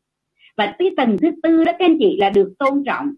[0.57, 3.13] Và cái tầng thứ tư đó các anh chị là được tôn trọng.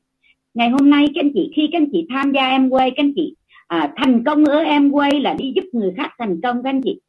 [0.54, 3.04] Ngày hôm nay các anh chị khi các anh chị tham gia em quay các
[3.04, 3.36] anh chị
[3.67, 6.82] à, thành công ở em quay là đi giúp người khác thành công các anh
[6.82, 6.99] chị.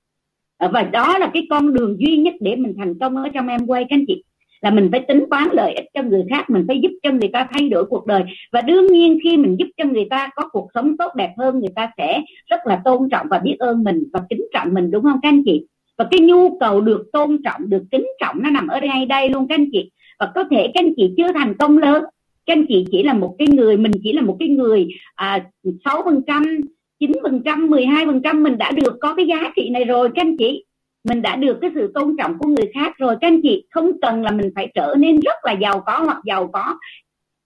[0.58, 3.48] À, và đó là cái con đường duy nhất để mình thành công ở trong
[3.48, 4.22] em quay các anh chị
[4.60, 7.30] là mình phải tính toán lợi ích cho người khác, mình phải giúp cho người
[7.32, 8.22] ta thay đổi cuộc đời.
[8.52, 11.60] Và đương nhiên khi mình giúp cho người ta có cuộc sống tốt đẹp hơn,
[11.60, 14.90] người ta sẽ rất là tôn trọng và biết ơn mình và kính trọng mình,
[14.90, 15.66] đúng không các anh chị?
[15.98, 19.28] Và cái nhu cầu được tôn trọng, được kính trọng nó nằm ở đây đây
[19.28, 19.90] luôn các anh chị.
[20.18, 22.04] Và có thể các anh chị chưa thành công lớn,
[22.46, 25.44] các anh chị chỉ là một cái người, mình chỉ là một cái người à,
[25.84, 26.60] sáu phần trăm,
[27.00, 29.84] chín phần trăm, mười hai phần trăm mình đã được có cái giá trị này
[29.84, 30.64] rồi các anh chị
[31.08, 33.16] mình đã được cái sự tôn trọng của người khác rồi.
[33.20, 36.18] Các anh chị, không cần là mình phải trở nên rất là giàu có hoặc
[36.24, 36.78] giàu có.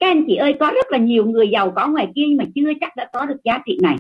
[0.01, 2.73] Các anh chị ơi, có rất là nhiều người giàu có ngoài kia mà chưa
[2.81, 3.97] chắc đã có được giá trị này.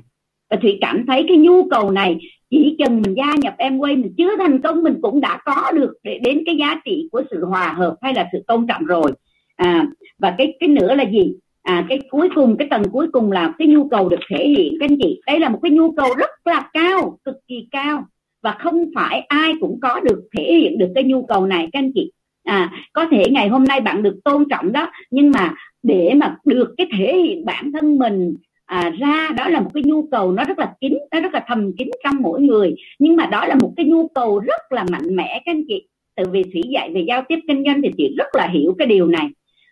[0.51, 2.19] Và thủy cảm thấy cái nhu cầu này,
[2.51, 5.73] chỉ cần mình gia nhập em quay mình chưa thành công, mình cũng đã có
[5.75, 8.85] được để đến cái giá trị của sự hòa hợp hay là sự tôn trọng
[8.85, 9.13] rồi.
[9.57, 9.87] À
[10.19, 11.35] và cái cái nữa là gì?
[11.63, 14.77] À cái cuối cùng, cái tầng cuối cùng là cái nhu cầu được thể hiện.
[14.81, 18.05] Các anh chị, đây là một cái nhu cầu rất là cao, cực kỳ cao
[18.43, 21.79] và không phải ai cũng có được thể hiện được cái nhu cầu này các
[21.79, 22.13] anh chị.
[22.45, 26.37] À có thể ngày hôm nay bạn được tôn trọng đó nhưng mà để mà
[26.45, 28.35] được cái thể hiện bản thân mình
[28.71, 31.45] à, ra đó là một cái nhu cầu nó rất là kín nó rất là
[31.47, 32.75] thầm kín trong mỗi người.
[32.99, 35.87] Nhưng mà đó là một cái nhu cầu rất là mạnh mẽ các anh chị.
[36.17, 38.87] Từ vì thủy dạy về giao tiếp kinh doanh thì chị rất là hiểu cái
[38.87, 39.27] điều này.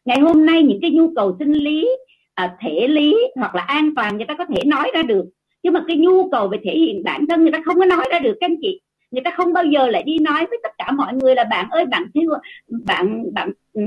[0.05, 1.89] Ngày hôm nay những cái nhu cầu sinh lý
[2.35, 5.25] à, thể lý hoặc là an toàn người ta có thể nói ra được
[5.69, 8.05] nhưng mà cái nhu cầu về thể hiện bản thân người ta không có nói
[8.11, 8.81] ra được các anh chị.
[9.11, 11.71] Người ta không bao giờ lại đi nói với tất cả mọi người là bạn
[11.71, 12.31] ơi bạn thiếu
[12.69, 13.83] bạn bạn ừ,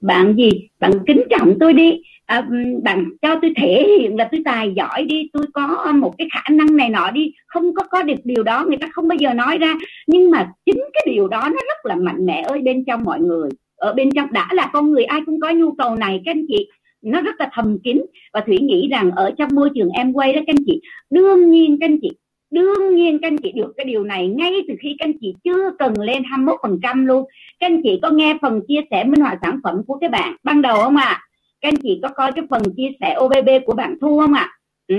[0.00, 2.02] bạn gì bạn kính trọng tôi đi.
[2.26, 6.14] À, ừ, bạn cho tôi thể hiện là tôi tài giỏi đi tôi có một
[6.18, 7.32] cái khả năng này nọ đi.
[7.46, 9.74] Không có có được điều đó người ta không bao giờ nói ra.
[10.06, 13.20] Nhưng mà chính cái điều đó nó rất là mạnh mẽ ở bên trong mọi
[13.20, 13.50] người.
[13.76, 16.44] Ở bên trong đã là con người ai cũng có nhu cầu này các anh
[16.48, 16.68] chị
[17.02, 20.32] nó rất là thầm kín và thủy nghĩ rằng ở trong môi trường em quay
[20.32, 22.10] đó, các anh chị, đương nhiên các anh chị,
[22.52, 25.34] đương nhiên các anh chị được cái điều này ngay từ khi các anh chị
[25.44, 27.24] chưa cần lên 21 phần trăm luôn
[27.60, 30.36] các anh chị có nghe phần chia sẻ minh họa sản phẩm của các bạn
[30.42, 31.20] ban đầu không ạ à?
[31.60, 34.40] các anh chị có coi cái phần chia sẻ OBB của bạn Thu không ạ
[34.40, 34.54] à?
[34.88, 34.96] ừ.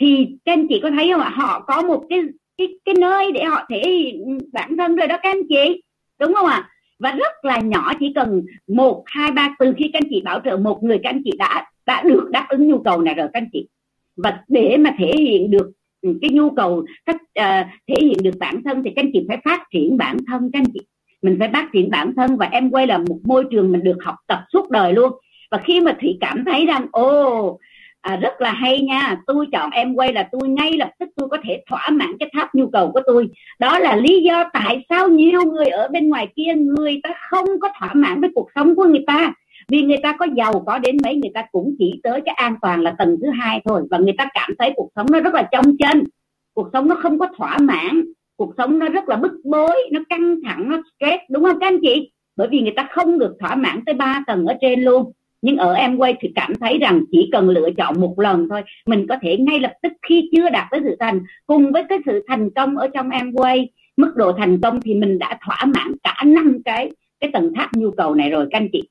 [0.00, 1.36] thì các anh chị có thấy không ạ à?
[1.36, 2.20] họ có một cái
[2.58, 5.82] cái cái nơi để họ thể hiện bản thân rồi đó các anh chị
[6.20, 6.70] đúng không ạ à?
[6.98, 10.40] Và rất là nhỏ chỉ cần một hai ba từ khi các anh chị bảo
[10.44, 13.28] trợ một người các anh chị đã đã được đáp ứng nhu cầu này rồi
[13.32, 13.68] các anh chị.
[14.16, 15.70] Và để mà thể hiện được
[16.02, 19.38] cái nhu cầu cách uh, thể hiện được bản thân thì các anh chị phải
[19.44, 20.80] phát triển bản thân các anh chị.
[21.22, 23.96] Mình phải phát triển bản thân và em quay là một môi trường mình được
[24.04, 25.12] học tập suốt đời luôn.
[25.50, 27.58] Và khi mà thủy cảm thấy rằng ô
[28.06, 29.16] à, rất là hay nha.
[29.26, 32.30] Tôi chọn em quay là tôi ngay lập tức tôi có thể thỏa mãn cái
[32.32, 33.28] tháp nhu cầu của tôi.
[33.58, 37.46] Đó là lý do tại sao nhiều người ở bên ngoài kia người ta không
[37.60, 39.32] có thỏa mãn với cuộc sống của người ta.
[39.68, 42.56] Vì người ta có giàu có đến mấy người ta cũng chỉ tới cái an
[42.62, 43.82] toàn là tầng thứ hai thôi.
[43.90, 46.04] Và người ta cảm thấy cuộc sống nó rất là trong chân
[46.54, 48.04] cuộc sống nó không có thỏa mãn.
[48.36, 51.66] Cuộc sống nó rất là bức bối nó căng thẳng nó stress đúng không các
[51.66, 52.10] anh chị?
[52.36, 55.56] Bởi vì người ta không được thỏa mãn tới ba tầng ở trên luôn nhưng
[55.56, 59.06] ở em quay thì cảm thấy rằng chỉ cần lựa chọn một lần thôi, mình
[59.08, 62.24] có thể ngay lập tức khi chưa đạt tới sự thành, cùng với cái sự
[62.28, 65.92] thành công ở trong em quay, mức độ thành công thì mình đã thỏa mãn
[66.02, 68.82] cả năm cái cái tầng tháp nhu cầu này rồi, các anh chị.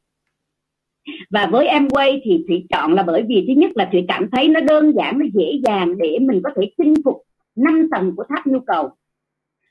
[1.30, 4.30] Và với em quay thì thủy chọn là bởi vì thứ nhất là thủy cảm
[4.32, 7.22] thấy nó đơn giản, nó dễ dàng để mình có thể chinh phục
[7.56, 8.90] năm tầng của tháp nhu cầu.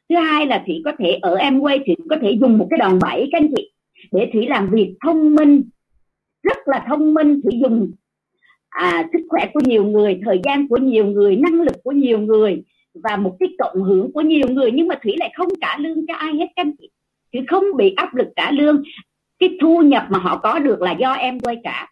[0.09, 2.79] Thứ hai là thủy có thể, ở em quay thủy có thể dùng một cái
[2.79, 3.71] đòn bẩy, các anh chị,
[4.13, 5.63] để thủy làm việc thông minh
[6.45, 7.93] rất là thông minh sử dụng
[8.69, 12.19] à, sức khỏe của nhiều người thời gian của nhiều người năng lực của nhiều
[12.19, 12.63] người
[12.95, 14.71] và một cái cộng hưởng của nhiều người.
[14.73, 16.91] Nhưng mà thủy lại không trả lương cho ai hết các anh chị.
[17.33, 18.83] Thủy không bị áp lực trả lương.
[19.39, 21.87] Cái thu nhập mà họ có được là do em quay trả.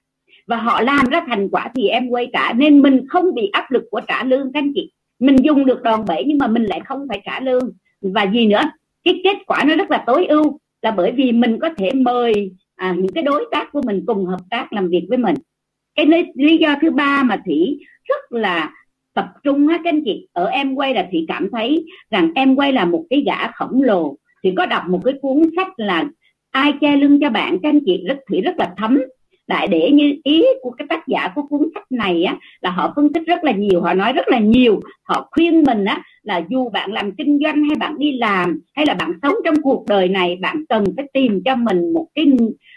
[0.46, 2.52] Và họ làm ra thành quả thì em quay trả.
[2.52, 4.92] Nên mình không bị áp lực của trả lương các anh chị.
[5.18, 7.72] Mình dùng được đòn bẩy nhưng mà mình lại không phải trả lương.
[8.00, 8.62] Và gì nữa?
[9.04, 12.52] Cái kết quả nó rất là tối ưu là bởi vì mình có thể mời
[12.82, 15.34] à, những cái đối tác của mình cùng hợp tác làm việc với mình.
[15.94, 18.70] Cái lý, lý do thứ ba mà thủy rất là
[19.14, 22.56] tập trung á các anh chị ở em quay là thủy cảm thấy rằng em
[22.56, 24.16] quay là một cái gã khổng lồ.
[24.44, 26.04] Thì có đọc một cái cuốn sách là
[26.50, 29.02] ai che lưng cho bạn các anh chị rất thủy rất là thấm
[29.46, 32.92] đại để như ý của cái tác giả của cuốn sách này á, là họ
[32.96, 34.80] phân tích rất là nhiều, họ nói rất là nhiều.
[35.02, 38.86] Họ khuyên mình á, là dù bạn làm kinh doanh hay bạn đi làm, hay
[38.86, 42.26] là bạn sống trong cuộc đời này, bạn cần phải tìm cho mình một cái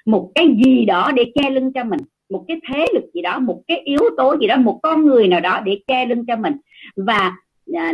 [0.06, 1.99] một cái gì đó để che lưng cho mình,
[2.30, 5.28] một cái thế lực gì đó, một cái yếu tố gì đó, một con người
[5.28, 6.54] nào đó để che lưng cho mình.
[6.95, 7.32] Và
[7.73, 7.93] à,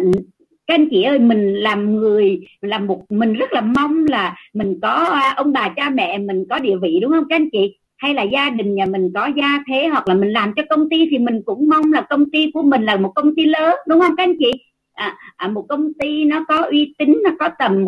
[0.68, 4.80] các anh chị ơi, mình làm người, làm một, mình rất là mong là mình
[4.82, 7.78] có à, ông bà, cha mẹ mình có địa vị, đúng không các anh chị?
[8.02, 10.90] Hay là gia đình nhà mình có gia thế hoặc là mình làm cho công
[10.90, 13.76] ty thì mình cũng mong là công ty của mình là một công ty lớn
[13.88, 14.52] đúng không các anh chị?
[14.94, 17.86] À, à, một công ty nó có uy tín nó có tầm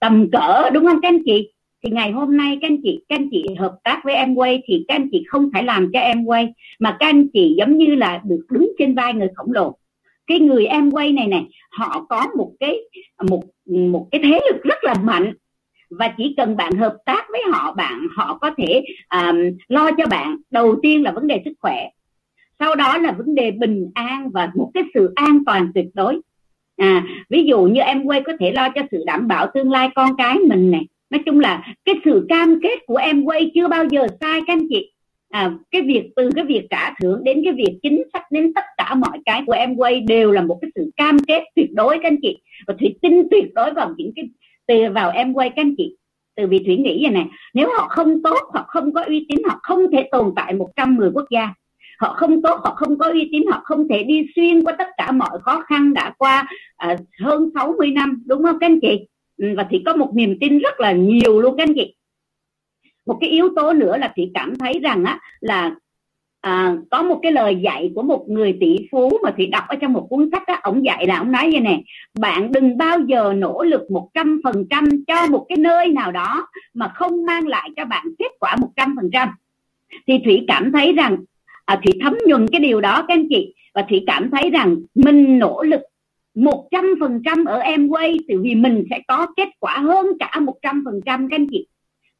[0.00, 1.52] tầm cỡ đúng không các anh chị?
[1.84, 4.62] Thì ngày hôm nay các anh chị các anh chị hợp tác với em quay
[4.66, 7.78] thì các anh chị không phải làm cho em quay mà các anh chị giống
[7.78, 9.78] như là được đứng trên vai người khổng lồ.
[10.26, 12.76] Cái người em quay này này họ có một cái
[13.30, 15.32] một một cái thế lực rất là mạnh
[15.90, 19.36] và chỉ cần bạn hợp tác với họ bạn họ có thể um,
[19.68, 20.36] lo cho bạn.
[20.50, 21.88] Đầu tiên là vấn đề sức khỏe.
[22.58, 26.20] Sau đó là vấn đề bình an và một cái sự an toàn tuyệt đối.
[26.76, 29.88] À ví dụ như em quay có thể lo cho sự đảm bảo tương lai
[29.94, 33.68] con cái mình này nói chung là cái sự cam kết của em quay chưa
[33.68, 34.92] bao giờ sai các anh chị.
[35.28, 38.64] À, cái việc từ cái việc trả thưởng đến cái việc chính sách đến tất
[38.76, 41.98] cả mọi cái của em quay đều là một cái sự cam kết tuyệt đối
[41.98, 42.38] các anh chị.
[42.66, 44.28] Và thủy tin tuyệt đối vào những cái
[44.68, 45.96] từ vào em quay các anh chị.
[46.36, 49.38] Từ vì thủy nghĩ vậy này nếu họ không tốt hoặc không có uy tín
[49.48, 51.54] họ không thể tồn tại 110 quốc gia.
[51.98, 54.88] Họ không tốt họ không có uy tín họ không thể đi xuyên qua tất
[54.96, 56.48] cả mọi khó khăn đã qua
[56.92, 59.08] uh, hơn 60 năm đúng không các anh chị?
[59.36, 61.94] Ừ, và thì có một niềm tin rất là nhiều luôn các anh chị.
[63.06, 65.74] Một cái yếu tố nữa là chị cảm thấy rằng á là
[66.48, 69.76] à, có một cái lời dạy của một người tỷ phú mà thủy đọc ở
[69.76, 71.84] trong một cuốn sách á ông dạy là ông nói như này
[72.18, 76.12] bạn đừng bao giờ nỗ lực một trăm phần trăm cho một cái nơi nào
[76.12, 79.28] đó mà không mang lại cho bạn kết quả một trăm phần trăm.
[80.06, 81.16] Thì thủy cảm thấy rằng
[81.64, 84.76] à, thủy thấm nhuần cái điều đó các anh chị và thủy cảm thấy rằng
[84.94, 85.80] mình nỗ lực
[86.34, 90.06] một trăm phần trăm ở em quay thì vì mình sẽ có kết quả hơn
[90.18, 91.66] cả một trăm phần trăm các anh chị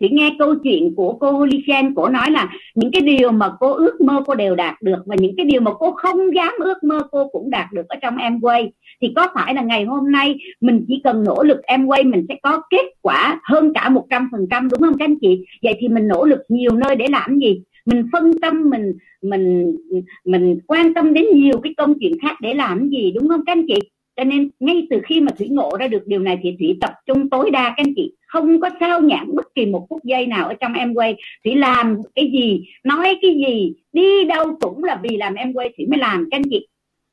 [0.01, 3.73] thì nghe câu chuyện của cô Holychen cô nói là những cái điều mà cô
[3.73, 6.85] ước mơ cô đều đạt được và những cái điều mà cô không dám ước
[6.85, 10.13] mơ cô cũng đạt được ở trong em quay thì có phải là ngày hôm
[10.13, 13.89] nay mình chỉ cần nỗ lực em quay mình sẽ có kết quả hơn cả
[13.89, 15.45] một trăm phần trăm, đúng không các anh chị?
[15.63, 17.63] Vậy thì mình nỗ lực nhiều nơi để làm gì?
[17.87, 19.77] Mình phân tâm, mình mình
[20.25, 23.53] mình quan tâm đến nhiều cái công chuyện khác để làm gì, đúng không các
[23.53, 23.79] anh chị?
[24.17, 26.93] Cho nên ngay từ khi mà thủy ngộ ra được điều này thì thủy tập
[27.07, 30.27] trung tối đa các anh chị không có sao nhãn bất kỳ một phút giây
[30.27, 34.85] nào ở trong em quay thủy làm cái gì, nói cái gì, đi đâu cũng
[34.85, 36.67] là vì làm em quay thủy mới làm các anh chị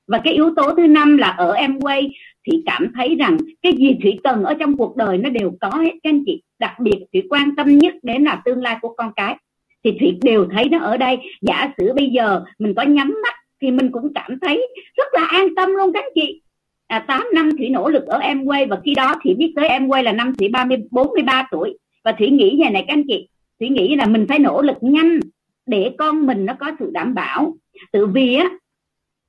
[0.07, 2.11] và cái yếu tố thứ năm là ở em quay
[2.45, 5.69] thì cảm thấy rằng cái gì thủy cần ở trong cuộc đời nó đều có
[5.69, 6.41] hết, các anh chị.
[6.59, 9.35] Đặc biệt thủy quan tâm nhất đến là tương lai của con cái.
[9.83, 11.17] Thì thủy đều thấy nó ở đây.
[11.41, 15.25] Giả sử bây giờ mình có nhắm mắt thì mình cũng cảm thấy rất là
[15.25, 16.41] an tâm luôn các anh chị
[16.87, 19.67] à, 8 năm thủy nỗ lực ở em quay và khi đó thì biết tới
[19.67, 21.77] em quay là năm thủy 30 43 tuổi.
[22.03, 23.27] Và thủy nghĩ về này các anh chị
[23.59, 25.19] thủy nghĩ là mình phải nỗ lực nhanh
[25.65, 27.53] để con mình nó có sự đảm bảo.
[27.91, 28.49] Tự vì á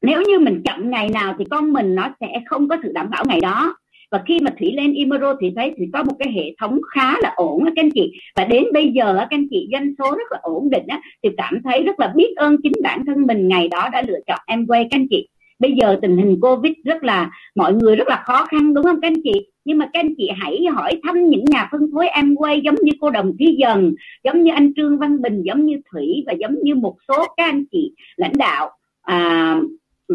[0.03, 3.11] nếu như mình chậm ngày nào thì con mình nó sẽ không có sự đảm
[3.11, 3.77] bảo ngày đó.
[4.11, 7.15] Và khi mà thủy lên Imero thì thấy thủy có một cái hệ thống khá
[7.21, 8.13] là ổn đó các anh chị.
[8.37, 11.31] Và đến bây giờ các anh chị doanh số rất là ổn định á thì
[11.37, 14.39] cảm thấy rất là biết ơn chính bản thân mình ngày đó đã lựa chọn
[14.47, 18.09] em quay các anh chị bây giờ tình hình covid rất là mọi người rất
[18.09, 19.51] là khó khăn đúng không các anh chị?
[19.65, 22.75] Nhưng mà các anh chị hãy hỏi thăm những nhà phân phối em quay giống
[22.83, 26.33] như cô Đồng Thúy Dần giống như anh Trương Văn Bình giống như Thủy và
[26.33, 28.71] giống như một số các anh chị lãnh đạo
[29.03, 29.61] à,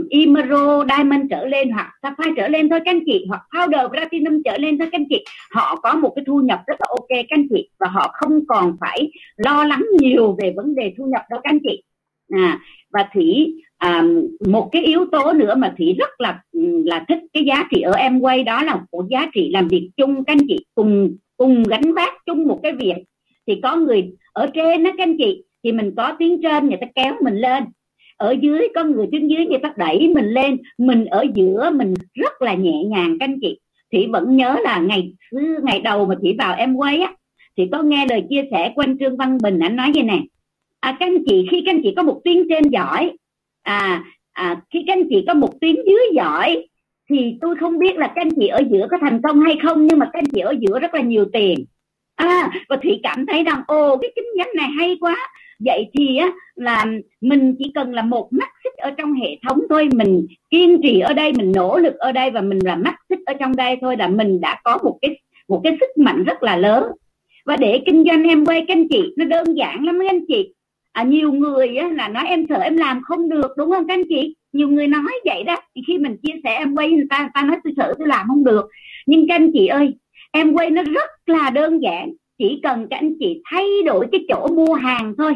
[0.10, 4.42] Emerald Diamond trở lên hoặc Sapphire trở lên thôi các anh chị hoặc Powder Platinum
[4.46, 5.24] trở lên thôi các anh chị.
[5.52, 8.46] Họ có một cái thu nhập rất là ok các anh chị và họ không
[8.48, 11.84] còn phải lo lắng nhiều về vấn đề thu nhập đâu các anh chị
[12.32, 12.60] à,
[12.94, 14.04] và thủy à,
[14.48, 16.42] một cái yếu tố nữa mà thủy rất là
[16.86, 19.90] là thích cái giá trị ở em quay đó là một giá trị làm việc
[19.98, 20.24] chung.
[20.24, 22.96] Các anh chị cùng cùng gánh vác chung một cái việc.
[23.48, 26.78] Thì có người ở trên đó các anh chị thì mình có tiếng trên người
[26.82, 27.64] ta kéo mình lên.
[28.18, 30.58] Ở dưới có người đứng dưới người ta đẩy mình lên.
[30.78, 33.60] Mình ở giữa mình rất là nhẹ nhàng các anh chị.
[33.94, 35.14] Thì vẫn nhớ là ngày
[35.64, 37.14] ngày đầu mà chị vào em quay á
[37.58, 40.22] thì có nghe lời chia sẻ của anh trương văn bình anh nói vậy nè
[40.82, 43.12] à, các anh chị khi các anh chị có một tuyến trên giỏi
[43.64, 46.68] à, à khi các anh chị có một tuyến dưới giỏi
[47.10, 49.88] thì tôi không biết là các anh chị ở giữa có thành công hay không
[49.88, 51.66] nhưng mà các anh chị ở giữa rất là nhiều tiền.
[52.16, 55.16] À và thủy cảm thấy rằng ồ cái kinh doanh này hay quá.
[55.66, 56.86] Vậy thì á là
[57.22, 61.00] mình chỉ cần là một mắt xích ở trong hệ thống thôi mình kiên trì
[61.00, 63.78] ở đây mình nỗ lực ở đây và mình là mắt xích ở trong đây
[63.82, 66.84] thôi là mình đã có một cái một cái sức mạnh rất là lớn.
[67.46, 70.26] Và để kinh doanh em quay các anh chị nó đơn giản lắm các anh
[70.28, 70.54] chị
[70.92, 73.94] à, nhiều người á, là nói em sợ em làm không được đúng không các
[73.94, 74.36] anh chị?
[74.54, 77.30] Nhiều người nói vậy đó thì khi mình chia sẻ em quay người ta người
[77.34, 78.66] ta nói tôi sợ tôi làm không được.
[79.06, 79.94] Nhưng các anh chị ơi
[80.32, 84.26] em quay nó rất là đơn giản chỉ cần các anh chị thay đổi cái
[84.30, 85.34] chỗ mua hàng thôi.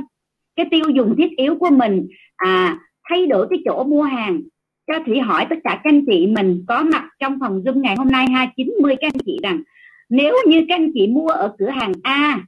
[0.56, 4.42] Cái tiêu dùng thiết yếu của mình à thay đổi cái chỗ mua hàng.
[4.88, 7.96] Cho thủy hỏi tất cả các anh chị mình có mặt trong phòng zoom ngày
[7.96, 9.62] hôm nay 290 các anh chị rằng
[10.10, 12.40] nếu như các anh chị mua ở cửa hàng A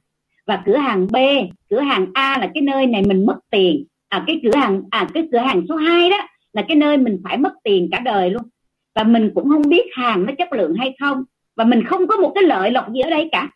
[0.48, 1.16] và cửa hàng B,
[1.70, 3.84] cửa hàng A là cái nơi này mình mất tiền.
[4.08, 6.16] À cái cửa hàng à cái cửa hàng số 2 đó
[6.52, 8.42] là cái nơi mình phải mất tiền cả đời luôn.
[8.94, 11.24] Và mình cũng không biết hàng nó chất lượng hay không.
[11.56, 13.50] Và mình không có một cái lợi lộc gì ở đây cả.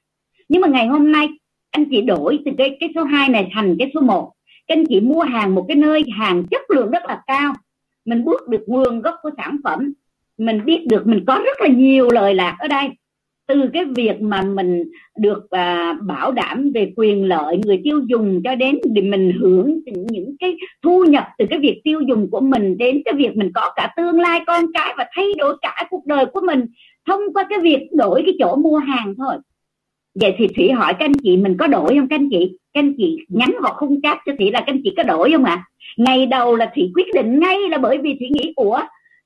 [0.49, 1.29] Nhưng mà ngày hôm nay,
[1.71, 4.33] anh chị đổi từ cái cái số 2 này thành cái số 1
[4.67, 7.55] các anh chị mua hàng một cái nơi hàng chất lượng rất là cao.
[8.05, 9.93] Mình bước được nguồn gốc của sản phẩm.
[10.39, 12.89] Mình biết được mình có rất là nhiều lời lạc ở đây
[13.53, 14.85] từ cái việc mà mình
[15.19, 19.81] được à, bảo đảm về quyền lợi người tiêu dùng cho đến để mình hưởng
[20.11, 23.51] những cái thu nhập từ cái việc tiêu dùng của mình đến cái việc mình
[23.55, 26.67] có cả tương lai con cái và thay đổi cả cuộc đời của mình
[27.07, 29.35] thông qua cái việc đổi cái chỗ mua hàng thôi.
[30.15, 32.59] Vậy thì thủy hỏi các anh chị mình có đổi không các anh chị?
[32.75, 35.33] Các anh chị nhắn vào khung chat cho thủy là các anh chị có đổi
[35.33, 35.55] không ạ?
[35.55, 35.65] À?
[35.97, 38.81] ngày đầu là thủy quyết định ngay là bởi vì thủy nghĩ của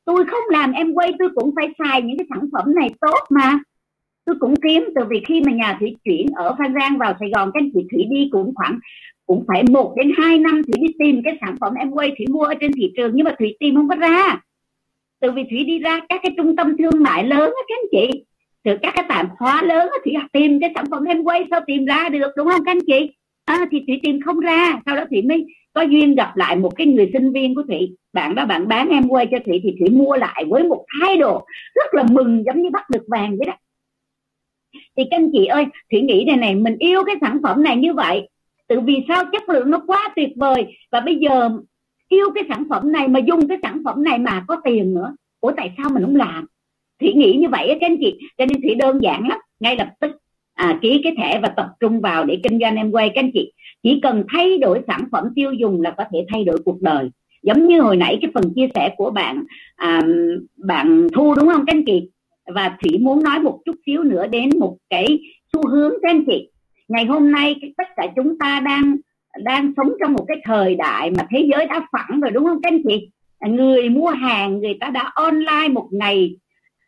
[0.04, 3.18] tôi không làm em quay tôi cũng phải xài những cái sản phẩm này tốt
[3.30, 3.58] mà
[4.26, 7.30] tôi cũng kiếm từ vì khi mà nhà thủy chuyển ở phan rang vào sài
[7.34, 8.78] gòn các anh chị thủy đi cũng khoảng
[9.26, 12.26] cũng phải một đến hai năm thủy đi tìm cái sản phẩm em quay thủy
[12.30, 14.40] mua ở trên thị trường nhưng mà thủy tìm không có ra.
[15.20, 17.88] Từ vì thủy đi ra các cái trung tâm thương mại lớn á các anh
[17.92, 18.24] chị
[18.64, 21.60] từ các cái tạp hóa lớn á thủy tìm cái sản phẩm em quay sao
[21.66, 23.10] tìm ra được đúng không các anh chị?
[23.44, 26.76] À, thì thủy tìm không ra sau đó thủy mới có duyên gặp lại một
[26.76, 27.96] cái người sinh viên của thủy.
[28.12, 31.16] Bạn đó bạn bán em quay cho thủy thì thủy mua lại với một thái
[31.16, 33.52] độ rất là mừng giống như bắt được vàng vậy đó
[34.96, 37.76] thì các anh chị ơi thủy nghĩ này này mình yêu cái sản phẩm này
[37.76, 38.28] như vậy
[38.68, 40.66] tự vì sao chất lượng nó quá tuyệt vời.
[40.90, 41.50] Và bây giờ
[42.08, 45.14] yêu cái sản phẩm này mà dùng cái sản phẩm này mà có tiền nữa
[45.40, 46.46] ủa tại sao mình không làm?
[47.00, 48.18] Thủy nghĩ như vậy các anh chị.
[48.38, 50.16] Cho nên thủy đơn giản lắm ngay lập tức
[50.54, 53.30] à, ký cái thẻ và tập trung vào để kinh doanh em quay các anh
[53.34, 53.52] chị.
[53.82, 57.10] Chỉ cần thay đổi sản phẩm tiêu dùng là có thể thay đổi cuộc đời.
[57.42, 59.44] Giống như hồi nãy cái phần chia sẻ của bạn
[59.76, 60.02] à,
[60.56, 62.08] bạn thu đúng không các anh chị?
[62.54, 65.18] Và thủy muốn nói một chút xíu nữa đến một cái
[65.52, 66.50] xu hướng các anh chị.
[66.88, 68.96] Ngày hôm nay tất cả chúng ta đang
[69.44, 72.62] đang sống trong một cái thời đại mà thế giới đã phẳng rồi đúng không
[72.62, 73.10] các anh chị?
[73.46, 76.36] Người mua hàng người ta đã online một ngày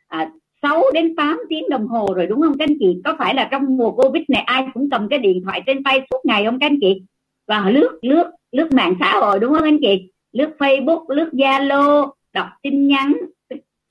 [0.09, 0.31] à,
[0.62, 3.01] 6 đến 8 tiếng đồng hồ rồi đúng không các anh chị?
[3.05, 6.07] Có phải là trong mùa covid này ai cũng cầm cái điện thoại trên tay
[6.11, 7.03] suốt ngày không các anh chị?
[7.47, 10.11] Và lướt lướt lướt mạng xã hội đúng không anh chị?
[10.33, 13.16] Lướt facebook lướt zalo đọc tin nhắn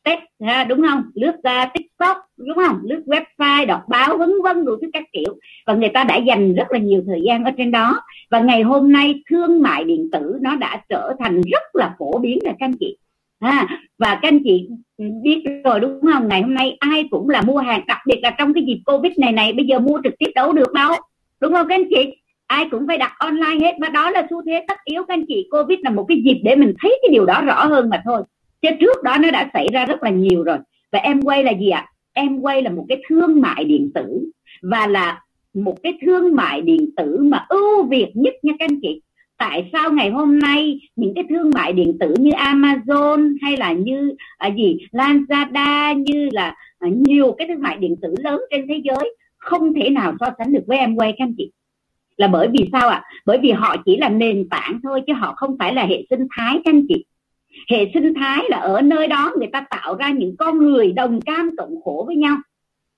[0.08, 1.04] text ha, đúng không?
[1.14, 2.80] Lướt uh, tiktok đúng không?
[2.84, 5.36] Lướt website đọc báo vân vân đủ thứ các kiểu.
[5.66, 8.02] Và người ta đã dành rất là nhiều thời gian ở trên đó.
[8.32, 12.18] Và ngày hôm nay thương mại điện tử nó đã trở thành rất là phổ
[12.18, 12.98] biến rồi các anh chị.
[13.42, 14.70] Ha và các anh chị
[15.24, 16.28] biết rồi đúng không?
[16.28, 19.12] Ngày hôm nay ai cũng là mua hàng đặc biệt là trong cái dịp covid
[19.18, 20.96] này này bây giờ mua trực tiếp đâu được đâu.
[21.42, 22.16] Đúng không các anh chị?
[22.48, 25.26] Ai cũng phải đặt online hết và đó là xu thế tất yếu các anh
[25.28, 25.48] chị.
[25.52, 28.24] Covid là một cái dịp để mình thấy cái điều đó rõ hơn mà thôi
[28.62, 30.58] chứ trước đó nó đã xảy ra rất là nhiều rồi.
[30.92, 31.80] Và em quay là gì ạ?
[31.80, 31.92] À?
[32.18, 34.32] em quay là một cái thương mại điện tử.
[34.62, 35.22] Và là
[35.54, 39.02] một cái thương mại điện tử mà ưu việt nhất nha các anh chị.
[39.38, 43.72] Tại sao ngày hôm nay những cái thương mại điện tử như Amazon hay là
[43.72, 48.66] như à, gì Lazada như là à, nhiều cái thương mại điện tử lớn trên
[48.68, 51.52] thế giới không thể nào so sánh được với em quay các anh chị?
[52.18, 52.96] Là bởi vì sao ạ?
[52.96, 53.10] À?
[53.26, 56.28] bởi vì họ chỉ là nền tảng thôi chứ họ không phải là hệ sinh
[56.38, 57.06] thái các anh chị
[57.70, 61.22] hệ sinh thái là ở nơi đó người ta tạo ra những con người đồng
[61.22, 62.38] cam cộng khổ với nhau.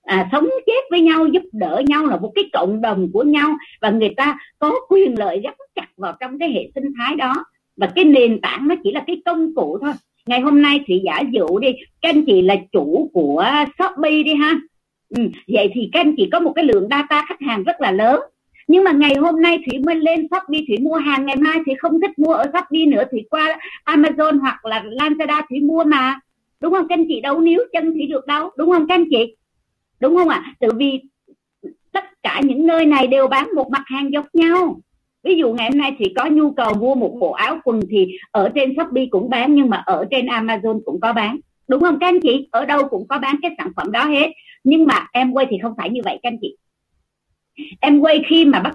[0.02, 3.56] À, sống chết với nhau giúp đỡ nhau là một cái cộng đồng của nhau.
[3.80, 7.34] Và người ta có quyền lợi gắn chặt vào trong cái hệ sinh thái đó.
[7.76, 9.92] Và cái nền tảng nó chỉ là cái công cụ thôi.
[10.26, 11.68] Ngày hôm nay thì giả dụ đi
[12.02, 13.44] các anh chị là chủ của
[13.78, 14.60] shopee đi ha.
[15.16, 17.90] Ừ, vậy thì các anh chị có một cái lượng data khách hàng rất là
[17.92, 18.20] lớn
[18.70, 21.72] nhưng mà ngày hôm nay thủy mới lên shopee thủy mua hàng, ngày mai thì
[21.78, 26.20] không thích mua ở shopee nữa thì qua amazon hoặc là lazada thủy mua mà.
[26.60, 27.20] Đúng không, các anh chị?
[27.20, 28.50] Đâu níu chân thủy được đâu.
[28.56, 29.36] Đúng không, các anh chị?
[30.00, 30.42] Đúng không ạ?
[30.44, 30.54] À?
[30.60, 31.00] tự vì
[31.92, 34.80] tất cả những nơi này đều bán một mặt hàng giống nhau.
[35.22, 38.08] Ví dụ ngày hôm nay thì có nhu cầu mua một bộ áo quần thì
[38.30, 41.38] ở trên shopee cũng bán, nhưng mà ở trên amazon cũng có bán.
[41.68, 42.48] Đúng không, các anh chị?
[42.50, 44.32] Ở đâu cũng có bán cái sản phẩm đó hết.
[44.64, 46.56] Nhưng mà em quay thì không phải như vậy, các anh chị
[47.80, 48.74] em quay khi mà bắt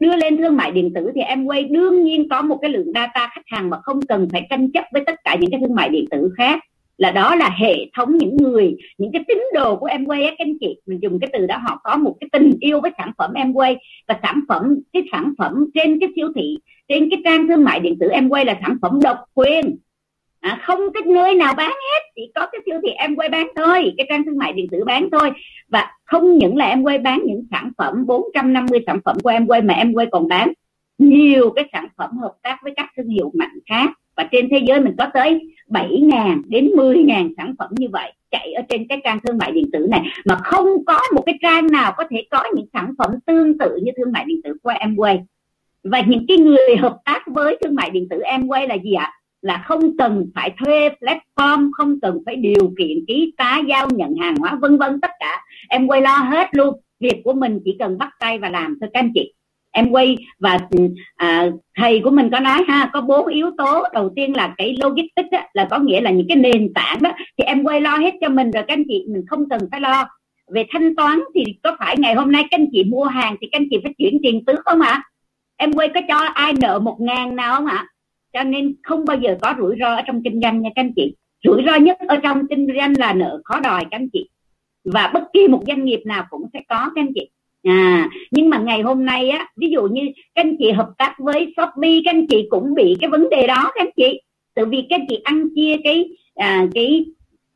[0.00, 2.92] đưa lên thương mại điện tử thì em quay đương nhiên có một cái lượng
[2.94, 5.74] data khách hàng mà không cần phải tranh chấp với tất cả những cái thương
[5.74, 6.60] mại điện tử khác.
[6.98, 10.34] Là đó là hệ thống những người, những cái tín đồ của em quay các
[10.38, 10.76] anh chị.
[10.86, 13.52] Mình dùng cái từ đó họ có một cái tình yêu với sản phẩm em
[13.52, 13.76] quay.
[14.08, 16.58] Và sản phẩm, cái sản phẩm trên cái siêu thị,
[16.88, 19.76] trên cái trang thương mại điện tử em quay là sản phẩm độc quyền
[20.40, 23.48] à, không cái nơi nào bán hết chỉ có cái siêu thị em quay bán
[23.56, 25.30] thôi cái trang thương mại điện tử bán thôi.
[25.68, 29.46] Và không những là em quay bán những sản phẩm 450 sản phẩm của em
[29.46, 30.52] quay mà em quay còn bán
[30.98, 33.90] nhiều cái sản phẩm hợp tác với các thương hiệu mạnh khác.
[34.16, 38.52] Và trên thế giới mình có tới 7.000 đến 10.000 sản phẩm như vậy chạy
[38.52, 40.02] ở trên cái trang thương mại điện tử này.
[40.24, 43.78] Mà không có một cái trang nào có thể có những sản phẩm tương tự
[43.82, 45.20] như thương mại điện tử của em quay
[45.84, 48.92] và những cái người hợp tác với thương mại điện tử em quay là gì
[48.92, 49.12] ạ?
[49.42, 54.14] Là không cần phải thuê platform không cần phải điều kiện ký tá giao nhận
[54.20, 55.42] hàng hóa vân vân tất cả.
[55.68, 56.80] Em quay lo hết luôn.
[57.00, 59.32] Việc của mình chỉ cần bắt tay và làm thôi các anh chị.
[59.72, 60.58] Em quay và
[61.16, 63.84] à, thầy của mình có nói ha có bốn yếu tố.
[63.92, 67.12] Đầu tiên là cái logistics á, là có nghĩa là những cái nền tảng đó.
[67.38, 69.80] Thì em quay lo hết cho mình rồi các anh chị mình không cần phải
[69.80, 70.08] lo.
[70.52, 73.48] Về thanh toán thì có phải ngày hôm nay các anh chị mua hàng thì
[73.52, 75.02] các anh chị phải chuyển tiền tước không ạ?
[75.56, 77.86] Em quay có cho ai nợ một ngàn nào không ạ?
[78.32, 80.92] Cho nên không bao giờ có rủi ro ở trong kinh doanh nha các anh
[80.96, 81.14] chị.
[81.44, 84.28] Rủi ro nhất ở trong kinh doanh là nợ khó đòi các anh chị.
[84.84, 87.28] Và bất kỳ một doanh nghiệp nào cũng sẽ có các anh chị.
[87.62, 90.02] À nhưng mà ngày hôm nay á ví dụ như
[90.34, 93.46] các anh chị hợp tác với shopee các anh chị cũng bị cái vấn đề
[93.46, 94.20] đó các anh chị.
[94.54, 97.04] Từ vì các anh chị ăn chia cái à, cái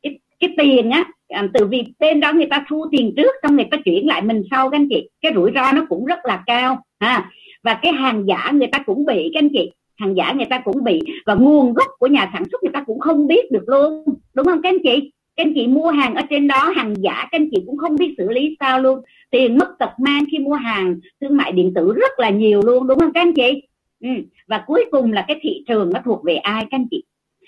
[0.01, 3.55] cái, cái tiền á à, từ vì bên đó người ta thu tiền trước xong
[3.55, 5.09] người ta chuyển lại mình sau các anh chị.
[5.21, 7.31] Cái rủi ro nó cũng rất là cao ha.
[7.63, 10.61] Và cái hàng giả người ta cũng bị các anh chị hàng giả người ta
[10.65, 13.63] cũng bị và nguồn gốc của nhà sản xuất người ta cũng không biết được
[13.69, 14.03] luôn.
[14.33, 15.11] Đúng không các anh chị?
[15.35, 17.95] Các anh chị mua hàng ở trên đó, hàng giả, các anh chị cũng không
[17.95, 18.99] biết xử lý sao luôn.
[19.31, 22.87] Tiền mất tật mang khi mua hàng, thương mại điện tử rất là nhiều luôn,
[22.87, 23.61] đúng không các anh chị?
[24.01, 24.09] Ừ.
[24.47, 27.03] và cuối cùng là cái thị trường nó thuộc về ai các anh chị?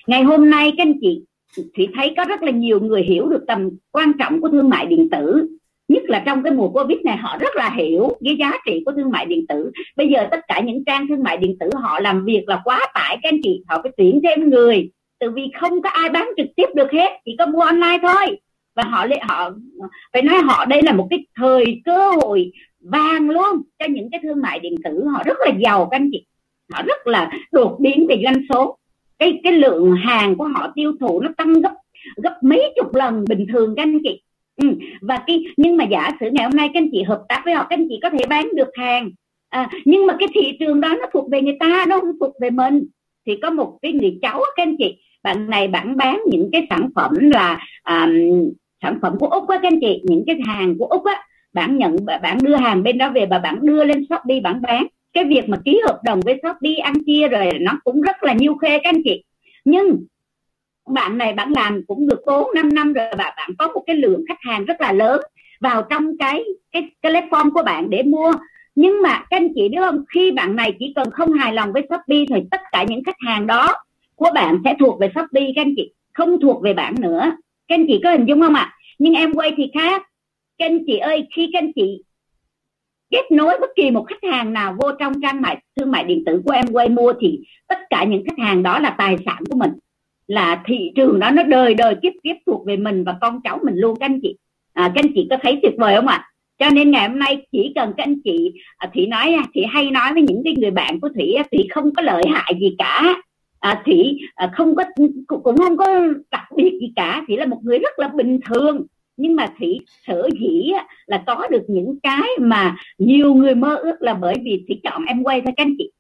[0.08, 1.22] Ngày hôm nay các anh chị
[1.74, 4.86] thì thấy có rất là nhiều người hiểu được tầm quan trọng của thương mại
[4.86, 5.50] điện tử
[5.88, 8.91] nhất là trong cái mùa covid này, họ rất là hiểu cái giá trị của
[8.91, 9.71] thương mại điện tử.
[9.95, 12.79] Bây giờ tất cả những trang thương mại điện tử họ làm việc là quá
[12.93, 14.89] tải, các anh chị, họ phải tuyển thêm người.
[15.19, 18.39] Từ vì không có ai bán trực tiếp được hết, chỉ có mua online thôi.
[18.75, 19.51] Và họ họ,
[20.13, 24.19] phải nói họ, đây là một cái thời cơ hội vàng luôn cho những cái
[24.23, 25.05] thương mại điện tử.
[25.13, 26.25] Họ rất là giàu, các anh chị.
[26.73, 28.77] Họ rất là đột biến về doanh số.
[29.19, 31.73] Cái cái lượng hàng của họ tiêu thụ nó tăng gấp
[32.23, 34.21] gấp mấy chục lần bình thường, các anh chị
[34.62, 34.68] ừ.
[35.01, 37.53] và cái nhưng mà giả sử ngày hôm nay các anh chị hợp tác với
[37.53, 39.12] họ các anh chị có thể bán được hàng.
[39.49, 42.34] À, nhưng mà cái thị trường đó nó thuộc về người ta nó không thuộc
[42.41, 42.88] về mình.
[43.26, 46.68] Thì có một cái người cháu các anh chị bạn này bạn bán những cái
[46.70, 48.12] sản phẩm là um,
[48.82, 51.24] sản phẩm của úc á các anh chị những cái hàng của úc á.
[51.53, 54.88] Bạn nhận bạn đưa hàng bên đó về và bạn đưa lên shopee bạn bán.
[55.14, 58.34] Cái việc mà ký hợp đồng với shopee ăn chia rồi nó cũng rất là
[58.34, 59.24] nhiêu khê các anh chị.
[59.66, 60.05] Nhưng
[60.88, 63.95] bạn này bạn làm cũng được 4 5 năm rồi và bạn có một cái
[63.95, 65.21] lượng khách hàng rất là lớn
[65.59, 68.31] vào trong cái cái cái platform của bạn để mua.
[68.75, 71.73] Nhưng mà các anh chị biết không, khi bạn này chỉ cần không hài lòng
[71.73, 73.73] với shopee thì tất cả những khách hàng đó
[74.15, 77.31] của bạn sẽ thuộc về shopee, các anh chị, không thuộc về bạn nữa.
[77.67, 78.61] Các anh chị có hình dung không ạ?
[78.61, 78.73] À?
[78.99, 80.03] nhưng em quay thì khác.
[80.57, 82.03] Các anh chị ơi, khi các anh chị
[83.09, 86.23] kết nối bất kỳ một khách hàng nào vô trong trang mại, thương mại điện
[86.25, 89.43] tử của em quay mua thì tất cả những khách hàng đó là tài sản
[89.49, 89.71] của mình
[90.28, 93.59] là thị trường đó nó đời đời kiếp kiếp thuộc về mình và con cháu
[93.63, 93.99] mình luôn.
[93.99, 94.36] Các anh chị
[94.73, 96.23] à, các anh chị có thấy tuyệt vời không ạ?
[96.59, 99.91] Cho nên ngày hôm nay chỉ cần các anh chị à, thủy nói thủy hay
[99.91, 103.15] nói với những cái người bạn của thủy thủy không có lợi hại gì cả.
[103.59, 104.84] À, thủy à, không có
[105.28, 105.86] cũng không có
[106.32, 107.23] đặc biệt gì cả.
[107.28, 108.86] Chỉ là một người rất là bình thường.
[109.17, 110.71] Nhưng mà thủy sở dĩ
[111.05, 115.05] là có được những cái mà nhiều người mơ ước là bởi vì thủy chọn
[115.05, 115.91] em quay thôi các anh chị.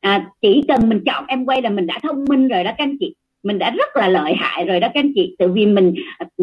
[0.00, 2.84] À, chỉ cần mình chọn em quay là mình đã thông minh rồi đó các
[2.84, 3.14] anh chị
[3.46, 5.36] mình đã rất là lợi hại rồi đó các anh chị.
[5.38, 5.94] Tự vì mình,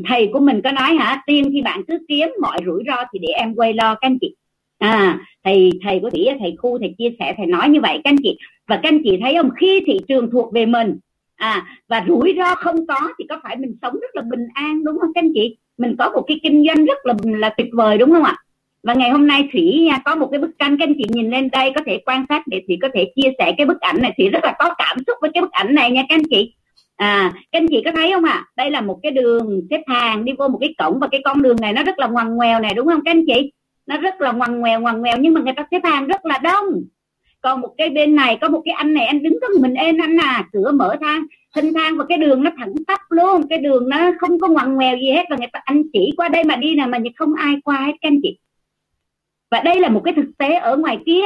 [0.07, 3.19] thầy của mình có nói hả tiên khi bạn cứ kiếm mọi rủi ro thì
[3.19, 4.35] để em quay lo các anh chị.
[4.77, 8.09] À thầy thầy của thủy thầy khu, thầy chia sẻ, thầy nói như vậy các
[8.09, 8.37] anh chị.
[8.67, 9.49] Và các anh chị thấy không?
[9.59, 10.97] Khi thị trường thuộc về mình
[11.35, 14.83] à và rủi ro không có thì có phải mình sống rất là bình an,
[14.83, 15.57] đúng không các anh chị?
[15.77, 18.35] Mình có một cái kinh doanh rất là là tuyệt vời, đúng không ạ?
[18.83, 21.31] Và ngày hôm nay thủy nha, có một cái bức tranh các anh chị nhìn
[21.31, 24.01] lên đây, có thể quan sát để thủy có thể chia sẻ cái bức ảnh
[24.01, 24.13] này.
[24.17, 26.53] Thủy rất là có cảm xúc với cái bức ảnh này nha các anh chị
[27.03, 28.31] à các anh chị có thấy không ạ?
[28.31, 28.45] À?
[28.55, 31.41] đây là một cái đường xếp hàng đi vô một cái cổng và cái con
[31.41, 33.51] đường này nó rất là ngoằn ngoèo này đúng không các anh chị?
[33.85, 36.37] Nó rất là ngoằn ngoèo ngoằn ngoèo nhưng mà người ta xếp hàng rất là
[36.37, 36.83] đông.
[37.41, 39.97] Còn một cái bên này có một cái anh này anh đứng có mình ên
[39.97, 41.25] anh à cửa mở thang
[41.55, 43.47] hình thang và cái đường nó thẳng tắp luôn.
[43.49, 46.29] Cái đường nó không có ngoằn ngoèo gì hết và người ta anh chỉ qua
[46.29, 48.37] đây mà đi nào mà không ai qua hết các anh chị.
[49.51, 51.25] Và đây là một cái thực tế ở ngoài kia.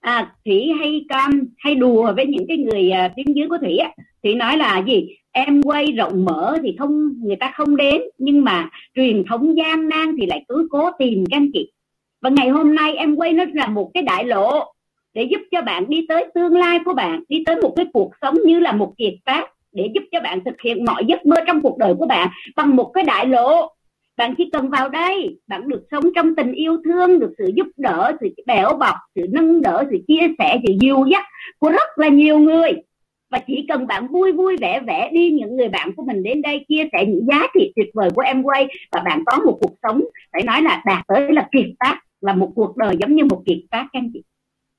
[0.00, 3.90] À, thủy hay cam hay đùa với những cái người uh, dưới của thủy á
[4.22, 5.08] thủy nói là gì?
[5.32, 9.88] Em quay rộng mở thì không, người ta không đến, nhưng mà truyền thống gian
[9.88, 11.72] nan thì lại cứ cố tìm các anh chị.
[12.22, 14.72] Và ngày hôm nay em quay nó là một cái đại lộ
[15.14, 18.12] để giúp cho bạn đi tới tương lai của bạn, đi tới một cái cuộc
[18.20, 21.36] sống như là một kiệt tác, để giúp cho bạn thực hiện mọi giấc mơ
[21.46, 23.74] trong cuộc đời của bạn bằng một cái đại lộ.
[24.16, 27.66] Bạn chỉ cần vào đây, bạn được sống trong tình yêu thương, được sự giúp
[27.76, 31.24] đỡ, sự bẻo bọc, sự nâng đỡ, sự chia sẻ, sự dìu dắt
[31.58, 32.72] của rất là nhiều người
[33.30, 36.42] và chỉ cần bạn vui vui vẻ vẻ đi những người bạn của mình đến
[36.42, 39.58] đây chia sẻ những giá trị tuyệt vời của em quay và bạn có một
[39.60, 43.14] cuộc sống phải nói là đạt tới là kiệt tác là một cuộc đời giống
[43.14, 44.22] như một kiệt tác các anh chị.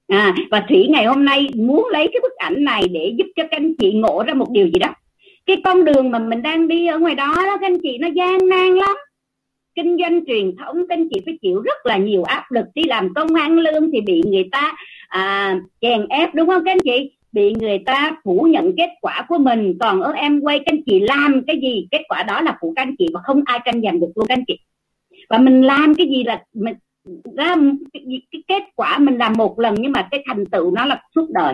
[0.08, 3.44] À, và thủy ngày hôm nay muốn lấy cái bức ảnh này để giúp cho
[3.44, 4.94] các anh chị ngộ ra một điều gì đó.
[5.46, 8.08] Cái con đường mà mình đang đi ở ngoài đó đó các anh chị nó
[8.08, 8.96] gian nan lắm.
[9.76, 12.66] Kinh doanh truyền thống các anh chị phải chịu rất là nhiều áp lực.
[12.76, 14.74] Đi làm công ăn lương thì bị người ta
[15.08, 17.12] à, chèn ép đúng không các anh chị?
[17.32, 19.78] Bị người ta phủ nhận kết quả của mình.
[19.80, 21.88] Còn ở em quay các anh chị làm cái gì?
[21.92, 24.26] Kết quả đó là của các anh chị và không ai tranh giành được luôn
[24.28, 24.60] các anh chị.
[25.30, 26.76] Và mình làm cái gì là mình
[27.38, 27.56] ra
[27.94, 31.04] cái, cái kết quả mình làm một lần nhưng mà cái thành tựu nó là
[31.16, 31.54] suốt đời.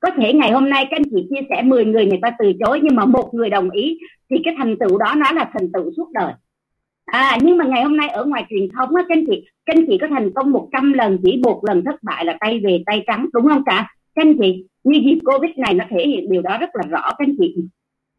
[0.00, 2.52] Có thể ngày hôm nay các anh chị chia sẻ 10 người người ta từ
[2.60, 3.98] chối nhưng mà một người đồng ý
[4.30, 6.32] thì cái thành tựu đó nó là thành tựu suốt đời.
[7.04, 9.76] À nhưng mà ngày hôm nay ở ngoài truyền thống á các anh chị các
[9.76, 12.82] anh chị có thành công 100 lần chỉ một lần thất bại là tay về
[12.86, 16.30] tay trắng đúng không cả các anh chị như dịp covid này nó thể hiện
[16.30, 17.56] điều đó rất là rõ các anh chị.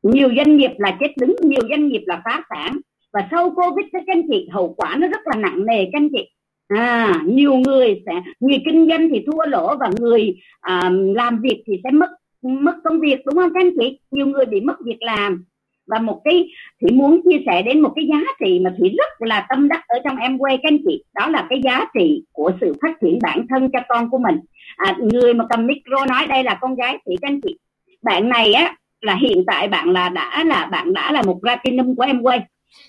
[0.03, 2.79] Nhiều doanh nghiệp là chết đứng nhiều doanh nghiệp là phá sản.
[3.13, 6.09] Và sau covid các anh chị hậu quả nó rất là nặng nề các anh
[6.13, 6.29] chị.
[6.67, 11.63] À nhiều người sẽ người kinh doanh thì thua lỗ và người à, làm việc
[11.67, 12.09] thì sẽ mất
[12.41, 13.99] mất công việc đúng không các anh chị?
[14.11, 15.45] Nhiều người bị mất việc làm
[15.87, 16.49] và một cái
[16.81, 19.83] thủy muốn chia sẻ đến một cái giá trị mà thủy rất là tâm đắc
[19.87, 21.03] ở trong em quê các anh chị.
[21.15, 24.39] Đó là cái giá trị của sự phát triển bản thân cho con của mình.
[24.75, 27.57] À, người mà cầm micro nói đây là con gái thủy các anh chị.
[28.01, 31.95] Bạn này á là hiện tại bạn là đã là bạn đã là một platinum
[31.95, 32.41] của em quê.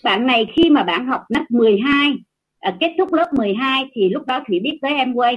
[0.05, 2.14] Bạn này khi mà bạn học lớp 12
[2.61, 5.36] à, kết thúc lớp 12 thì lúc đó thủy biết tới em quê.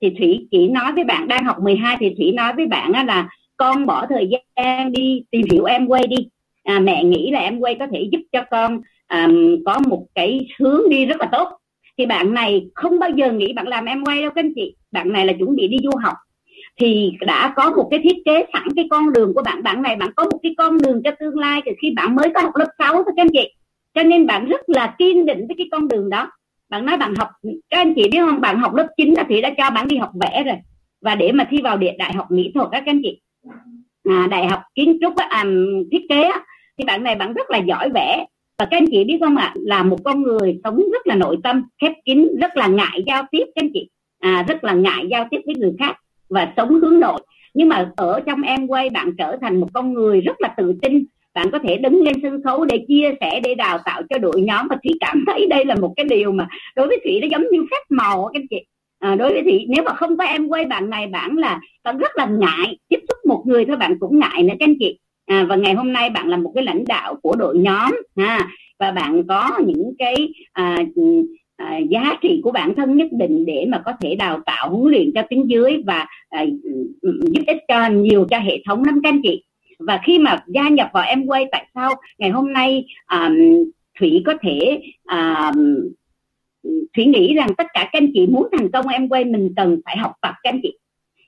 [0.00, 3.04] Thì thủy chỉ nói với bạn đang học 12 thì thủy nói với bạn á
[3.04, 6.16] là con bỏ thời gian đi tìm hiểu em quay đi
[6.66, 9.28] à, mẹ nghĩ là em quay có thể giúp cho con à,
[9.66, 11.48] có một cái hướng đi rất là tốt.
[11.98, 14.74] Thì bạn này không bao giờ nghĩ bạn làm em quay đâu các anh chị.
[14.92, 16.14] Bạn này là chuẩn bị đi du học.
[16.78, 19.62] Thì đã có một cái thiết kế sẵn cái con đường của bạn.
[19.62, 22.30] Bạn này bạn có một cái con đường cho tương lai từ khi bạn mới
[22.34, 23.52] có học lớp 6 thôi các anh chị.
[23.94, 26.30] Cho nên bạn rất là kiên định với cái con đường đó.
[26.68, 27.28] Bạn nói bạn học
[27.70, 28.40] các anh chị biết không?
[28.40, 30.56] Bạn học lớp 9 là thì đã cho bạn đi học vẽ rồi.
[31.00, 33.20] Và để mà thi vào đại học mỹ thuật các anh chị.
[34.04, 35.44] À, đại học kiến trúc à,
[35.92, 36.30] thiết kế
[36.78, 38.26] thì bạn này bạn rất là giỏi vẽ.
[38.58, 39.44] Và các anh chị biết không ạ?
[39.44, 43.02] À, là một con người sống rất là nội tâm khép kín rất là ngại
[43.06, 43.44] giao tiếp.
[43.54, 43.88] Các anh chị
[44.20, 45.96] à, rất là ngại giao tiếp với người khác
[46.28, 47.20] và sống hướng nội.
[47.54, 50.74] Nhưng mà ở trong em quay bạn trở thành một con người rất là tự
[50.82, 51.04] tin.
[51.34, 54.40] Bạn có thể đứng lên sân khấu để chia sẻ để đào tạo cho đội
[54.40, 54.68] nhóm.
[54.68, 57.44] Và thủy cảm thấy đây là một cái điều mà đối với thủy nó giống
[57.50, 58.66] như phép màu các anh chị.
[58.98, 61.98] À, đối với thủy nếu mà không có em quay bạn này bạn là bạn
[61.98, 64.98] rất là ngại tiếp xúc một người thôi bạn cũng ngại nữa các anh chị
[65.26, 68.48] à, và ngày hôm nay bạn là một cái lãnh đạo của đội nhóm ha.
[68.78, 70.78] Và bạn có những cái à,
[71.56, 74.92] à, giá trị của bản thân nhất định để mà có thể đào tạo huấn
[74.92, 76.44] luyện cho tuyến dưới và à,
[77.02, 79.42] giúp ích cho nhiều cho hệ thống lắm các anh chị.
[79.78, 83.30] Và khi mà gia nhập vào em quay tại sao ngày hôm nay à,
[84.00, 85.52] thủy có thể à,
[86.94, 89.80] thủy nghĩ rằng tất cả các anh chị muốn thành công em quay mình cần
[89.84, 90.78] phải học tập các anh chị.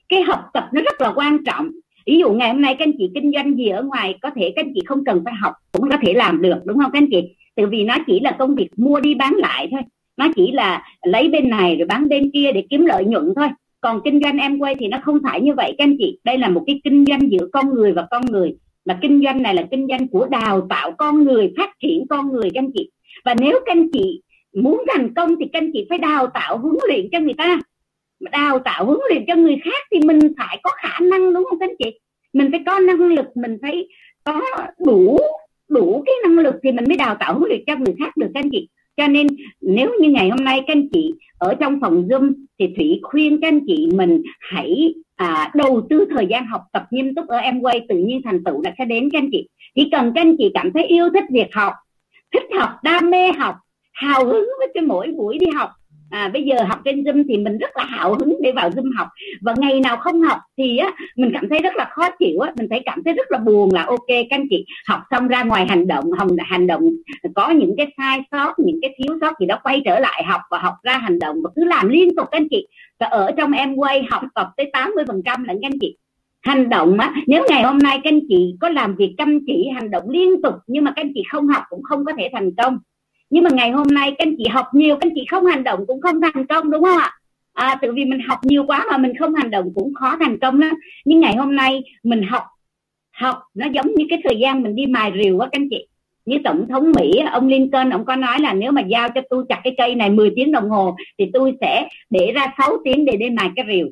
[0.09, 1.71] Cái học tập nó rất là quan trọng
[2.09, 4.53] ví dụ ngày hôm nay các anh chị kinh doanh gì ở ngoài, có thể
[4.55, 7.01] các anh chị không cần phải học, cũng có thể làm được, đúng không các
[7.01, 7.35] anh chị?
[7.55, 9.81] Tự vì nó chỉ là công việc mua đi bán lại thôi.
[10.17, 13.47] Nó chỉ là lấy bên này rồi bán bên kia để kiếm lợi nhuận thôi.
[13.81, 16.19] Còn kinh doanh em quay thì nó không phải như vậy các anh chị.
[16.23, 18.55] Đây là một cái kinh doanh giữa con người và con người.
[18.85, 22.31] Mà kinh doanh này là kinh doanh của đào tạo con người, phát triển con
[22.31, 22.89] người các anh chị.
[23.25, 24.21] Và nếu các anh chị
[24.55, 27.59] muốn thành công thì các anh chị phải đào tạo huấn luyện cho người ta
[28.19, 31.59] đào tạo huấn luyện cho người khác thì mình phải có khả năng đúng không
[31.59, 31.99] các anh chị?
[32.33, 33.87] Mình phải có năng lực mình phải
[34.23, 34.41] có
[34.85, 35.17] đủ
[35.69, 38.27] đủ cái năng lực thì mình mới đào tạo huấn luyện cho người khác được
[38.33, 38.69] các anh chị.
[38.97, 39.27] Cho nên
[39.61, 43.41] nếu như ngày hôm nay các anh chị ở trong phòng zoom thì thủy khuyên
[43.41, 47.37] các anh chị mình hãy à, đầu tư thời gian học tập nghiêm túc ở
[47.37, 49.47] em quay tự nhiên thành tựu là sẽ đến các anh chị.
[49.75, 51.73] Chỉ cần các anh chị cảm thấy yêu thích việc học
[52.33, 53.55] thích học đam mê học
[53.93, 55.69] hào hứng với cái mỗi buổi đi học
[56.09, 58.97] à, bây giờ học trên zoom thì mình rất là hào hứng để vào zoom
[58.97, 59.07] học.
[59.41, 62.53] Và ngày nào không học thì á mình cảm thấy rất là khó chịu á.
[62.57, 65.43] Mình thấy cảm thấy rất là buồn là ok các anh chị học xong ra
[65.43, 66.81] ngoài hành động hành hành động
[67.35, 70.41] có những cái sai sót những cái thiếu sót gì đó quay trở lại học
[70.51, 72.67] và học ra hành động và cứ làm liên tục các anh chị.
[72.99, 75.97] Và ở trong em quay học tập tới 80 phần trăm là các anh chị.
[76.41, 79.69] Hành động á nếu ngày hôm nay các anh chị có làm việc chăm chỉ
[79.75, 82.29] hành động liên tục nhưng mà các anh chị không học cũng không có thể
[82.33, 82.77] thành công
[83.29, 85.63] nhưng mà ngày hôm nay các anh chị học nhiều các anh chị không hành
[85.63, 87.11] động cũng không thành công đúng không ạ?
[87.53, 90.39] À, tự vì mình học nhiều quá mà mình không hành động cũng khó thành
[90.39, 90.75] công lắm.
[91.05, 92.43] Nhưng ngày hôm nay mình học
[93.13, 95.87] học nó giống như cái thời gian mình đi mài rìu quá các anh chị.
[96.25, 99.45] Như tổng thống mỹ ông lincoln ông có nói là nếu mà giao cho tôi
[99.49, 103.05] chặt cái cây này 10 tiếng đồng hồ thì tôi sẽ để ra 6 tiếng
[103.05, 103.87] để đi mài cái rìu.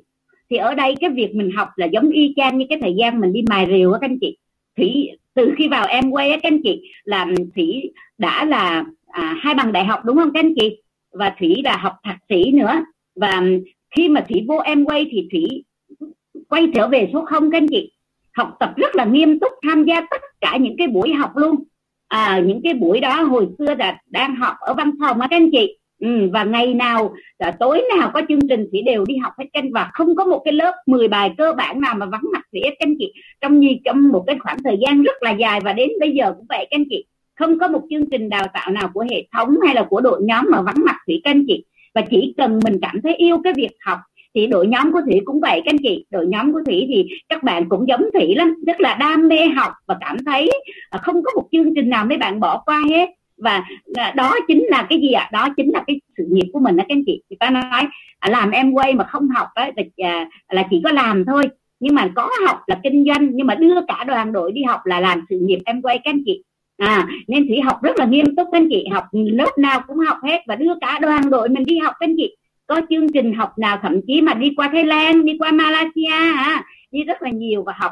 [0.50, 3.20] Thì ở đây cái việc mình học là giống y chang như cái thời gian
[3.20, 4.38] mình đi mài rìu á các anh chị.
[4.78, 9.36] Thủy từ khi vào em quay á các anh chị là thủy đã là à,
[9.42, 10.82] hai bằng đại học đúng không các anh chị?
[11.14, 12.84] Và thủy là học thạc sĩ nữa.
[13.16, 13.64] Và um,
[13.96, 15.64] khi mà thủy vô em quay thì thủy
[16.50, 17.92] quay trở về số không các anh chị.
[18.34, 21.56] Học tập rất là nghiêm túc tham gia tất cả những cái buổi học luôn.
[22.08, 25.38] À, những cái buổi đó hồi xưa là đang học ở văn phòng á các
[25.38, 25.78] anh chị.
[26.00, 29.46] Ừ, và ngày nào là tối nào có chương trình thủy đều đi học hết
[29.54, 32.42] canh và không có một cái lớp 10 bài cơ bản nào mà vắng mặt
[32.52, 33.14] thủy hết anh chị.
[33.42, 36.34] Trong như trong một cái khoảng thời gian rất là dài và đến bây giờ
[36.38, 37.06] cũng vậy các anh chị
[37.38, 40.22] không có một chương trình đào tạo nào của hệ thống hay là của đội
[40.24, 41.66] nhóm mà vắng mặt thủy các anh chị.
[41.96, 44.00] Và chỉ cần mình cảm thấy yêu cái việc học
[44.36, 46.06] thì đội nhóm của thủy cũng vậy các anh chị.
[46.12, 49.46] Đội nhóm của thủy thì các bạn cũng giống thủy lắm rất là đam mê
[49.46, 50.50] học và cảm thấy
[50.90, 53.10] à, không có một chương trình nào mấy bạn bỏ qua hết.
[53.38, 53.64] Và
[53.94, 55.30] à, đó chính là cái gì ạ?
[55.32, 55.34] À?
[55.34, 57.22] đó chính là cái sự nghiệp của mình đó các anh chị.
[57.30, 57.84] Người ta nói
[58.20, 61.44] à, làm em quay mà không học ấy, là, là chỉ có làm thôi.
[61.80, 64.86] Nhưng mà có học là kinh doanh nhưng mà đưa cả đoàn đội đi học
[64.86, 66.44] là làm sự nghiệp em quay các anh chị
[66.78, 69.98] à nên thủy học rất là nghiêm túc các anh chị học lớp nào cũng
[69.98, 72.36] học hết và đưa cả đoàn đội mình đi học các anh chị.
[72.68, 76.34] Có chương trình học nào thậm chí mà đi qua Thái Lan đi qua Malaysia
[76.36, 77.92] à, đi rất là nhiều và học.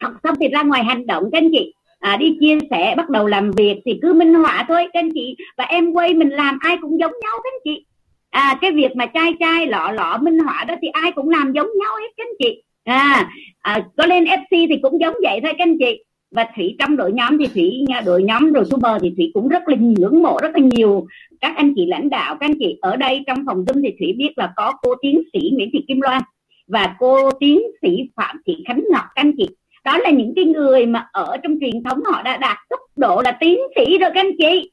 [0.00, 1.74] Học xong thì ra ngoài hành động các anh chị.
[2.00, 5.10] À, đi chia sẻ bắt đầu làm việc thì cứ minh họa thôi các anh
[5.14, 5.36] chị.
[5.56, 7.84] Và em quay mình làm ai cũng giống nhau các anh chị.
[8.30, 11.52] À cái việc mà trai trai lọ lọ minh họa đó thì ai cũng làm
[11.52, 12.62] giống nhau hết các anh chị.
[12.84, 16.76] À, à có lên FC thì cũng giống vậy thôi các anh chị và thủy
[16.78, 20.22] trong đội nhóm thì thủy đội nhóm rồi bờ thì thủy cũng rất là ngưỡng
[20.22, 21.06] mộ, rất là nhiều.
[21.40, 24.12] Các anh chị lãnh đạo, các anh chị ở đây trong phòng zoom thì thủy
[24.18, 26.22] biết là có cô tiến sĩ nguyễn thị kim loan
[26.66, 29.48] và cô tiến sĩ phạm thị khánh ngọc, các anh chị.
[29.84, 33.22] Đó là những cái người mà ở trong truyền thống họ đã đạt tốc độ
[33.24, 34.70] là tiến sĩ rồi, các anh chị.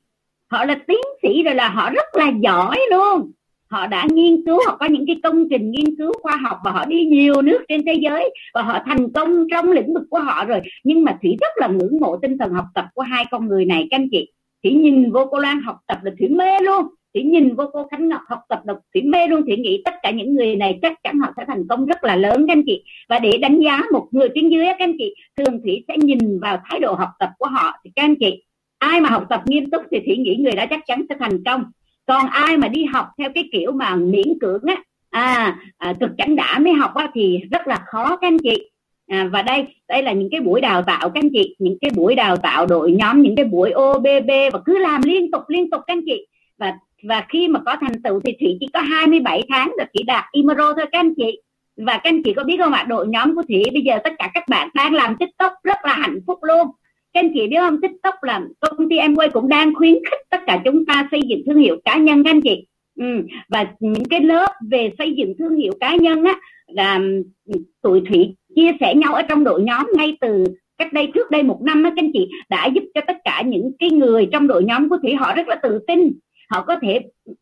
[0.48, 3.32] Họ là tiến sĩ rồi là họ rất là giỏi luôn
[3.72, 6.72] họ đã nghiên cứu, họ có những cái công trình nghiên cứu khoa học và
[6.72, 10.20] họ đi nhiều nước trên thế giới và họ thành công trong lĩnh vực của
[10.20, 10.62] họ rồi.
[10.84, 13.66] Nhưng mà thủy rất là ngưỡng mộ tinh thần học tập của hai con người
[13.66, 14.32] này, các anh chị.
[14.64, 16.86] Thủy nhìn vô cô Lan học tập là thủy mê luôn.
[17.14, 19.42] Thủy nhìn vô cô Khánh Ngọc học tập là thủy mê luôn.
[19.46, 22.16] Thủy nghĩ tất cả những người này chắc chắn họ sẽ thành công rất là
[22.16, 22.84] lớn, các anh chị.
[23.10, 26.40] Và để đánh giá một người trên dưới các anh chị, thường thủy sẽ nhìn
[26.40, 27.74] vào thái độ học tập của họ.
[27.84, 28.44] Thì các anh chị,
[28.78, 31.44] ai mà học tập nghiêm túc thì thủy nghĩ người đó chắc chắn sẽ thành
[31.44, 31.64] công
[32.10, 34.76] còn ai mà đi học theo cái kiểu mà miễn cưỡng á
[35.10, 38.70] à, à cực chẳng đã mới học á thì rất là khó các anh chị.
[39.08, 41.92] À, và đây đây là những cái buổi đào tạo các anh chị những cái
[41.96, 45.70] buổi đào tạo đội nhóm những cái buổi OBB và cứ làm liên tục liên
[45.70, 46.28] tục các anh chị.
[46.58, 50.04] Và và khi mà có thành tựu thì thủy chỉ có 27 tháng là chỉ
[50.04, 51.42] đạt imro thôi các anh chị.
[51.78, 54.14] Và các anh chị có biết không ạ đội nhóm của thủy bây giờ tất
[54.20, 56.68] cả các bạn đang làm tiktok rất là hạnh phúc luôn
[57.14, 57.82] các anh chị biết không?
[57.82, 61.22] Tiktok là công ty em quay cũng đang khuyến khích tất cả chúng ta xây
[61.28, 62.66] dựng thương hiệu cá nhân các anh chị.
[63.00, 63.06] Ừ.
[63.50, 67.00] và những cái lớp về xây dựng thương hiệu cá nhân á là
[67.46, 70.44] ừ, tụi thủy chia sẻ nhau ở trong đội nhóm ngay từ
[70.78, 73.44] cách đây trước đây một năm á các anh chị đã giúp cho tất cả
[73.46, 76.12] những cái người trong đội nhóm của thủy họ rất là tự tin.
[76.50, 77.00] Họ có thể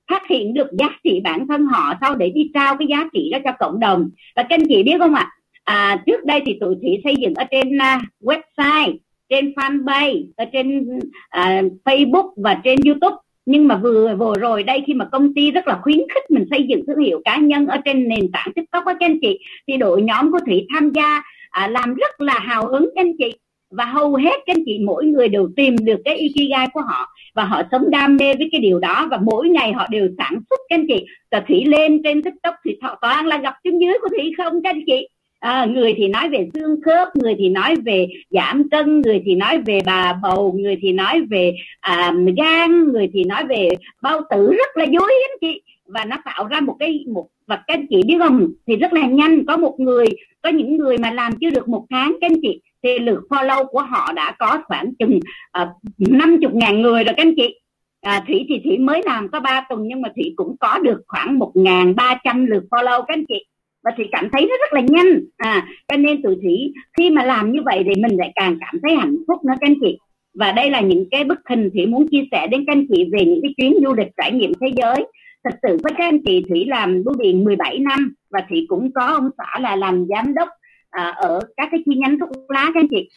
[0.09, 3.29] phát hiện được giá trị bản thân họ sau để đi trao cái giá trị
[3.31, 4.09] đó cho cộng đồng.
[4.35, 5.31] Và các anh chị biết không ạ?
[5.63, 8.97] À, trước đây thì tụi thủy xây dựng ở trên uh, website
[9.29, 10.89] trên fanpage ở trên
[11.37, 13.15] uh, facebook và trên youtube.
[13.45, 16.45] Nhưng mà vừa vừa rồi đây khi mà công ty rất là khuyến khích mình
[16.49, 19.77] xây dựng thương hiệu cá nhân ở trên nền tảng tiktok các anh chị thì
[19.77, 23.33] đội nhóm của thủy tham gia à, làm rất là hào hứng các anh chị.
[23.71, 27.07] Và hầu hết các anh chị mỗi người đều tìm được cái ikigai của họ
[27.33, 29.07] và họ sống đam mê với cái điều đó.
[29.11, 31.05] Và mỗi ngày họ đều sản xuất các anh chị.
[31.31, 34.63] Và thủy lên trên tiktok thì họ toàn là gặp chân dưới của thủy không
[34.63, 35.07] các anh chị?
[35.47, 39.35] À, người thì nói về xương khớp người thì nói về giảm cân người thì
[39.35, 43.69] nói về bà bầu người thì nói về à, gan người thì nói về
[44.01, 45.61] bao tử rất là vui anh chị.
[45.85, 48.47] Và nó tạo ra một cái một và các anh chị biết không?
[48.67, 50.07] Thì rất là nhanh có một người
[50.41, 53.65] có những người mà làm chưa được một tháng các anh chị thì lượt follow
[53.65, 55.19] của họ đã có khoảng chừng
[55.51, 57.59] à, năm chục ngàn người rồi các anh chị.
[58.01, 61.01] À, thủy thì thủy mới làm có 3 tuần nhưng mà thủy cũng có được
[61.07, 63.45] khoảng một ngàn ba trăm lượt follow các anh chị
[63.87, 65.21] và thủy cảm thấy nó rất là nhanh.
[65.37, 68.79] À cho nên tụi thủy khi mà làm như vậy thì mình lại càng cảm
[68.83, 69.97] thấy hạnh phúc nữa các anh chị.
[70.39, 73.05] Và đây là những cái bức hình thủy muốn chia sẻ đến các anh chị
[73.11, 75.07] về những cái chuyến du lịch trải nghiệm thế giới.
[75.43, 78.91] Thật sự với các anh chị thủy làm bưu điện 17 năm và thủy cũng
[78.91, 80.49] có ông xã là làm giám đốc
[80.89, 83.09] à, ở các cái chi nhánh thuốc lá các anh chị.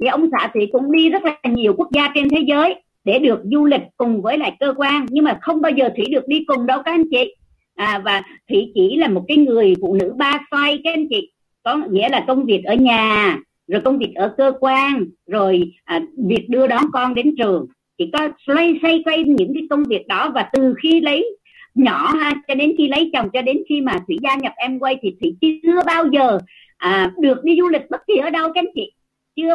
[0.00, 3.18] Thì ông xã thủy cũng đi rất là nhiều quốc gia trên thế giới để
[3.18, 5.06] được du lịch cùng với lại cơ quan.
[5.10, 7.34] Nhưng mà không bao giờ thủy được đi cùng đâu các anh chị
[7.76, 11.32] à, và thủy chỉ là một cái người phụ nữ ba xoay các anh chị.
[11.62, 16.00] Có nghĩa là công việc ở nhà rồi công việc ở cơ quan rồi à,
[16.28, 17.66] việc đưa đón con đến trường.
[17.98, 21.36] Chỉ có xoay xoay quay những cái công việc đó và từ khi lấy
[21.74, 24.78] nhỏ ha cho đến khi lấy chồng cho đến khi mà thủy gia nhập em
[24.78, 26.38] quay thì thủy chưa bao giờ
[26.76, 28.92] à, được đi du lịch bất kỳ ở đâu các anh chị.
[29.36, 29.54] Chưa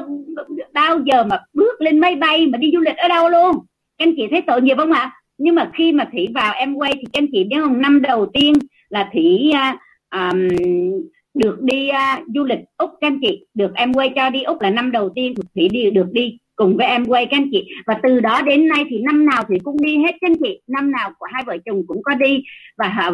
[0.74, 3.56] bao giờ mà bước lên máy bay mà đi du lịch ở đâu luôn.
[3.98, 5.12] Các anh chị thấy tội nghiệp không ạ?
[5.42, 8.02] Nhưng mà khi mà thủy vào em quay thì các anh chị biết không năm
[8.02, 8.54] đầu tiên
[8.90, 9.80] là thủy uh,
[10.12, 10.48] um,
[11.34, 12.90] được đi uh, du lịch úc.
[13.02, 15.92] Các anh chị được em quay cho đi úc là năm đầu tiên thủy đi
[15.92, 17.68] được đi cùng với em quay các anh chị.
[17.88, 20.62] Và từ đó đến nay thì năm nào thì cũng đi hết các anh chị.
[20.68, 22.44] Năm nào của hai vợ chồng cũng có đi.
[22.78, 23.12] Và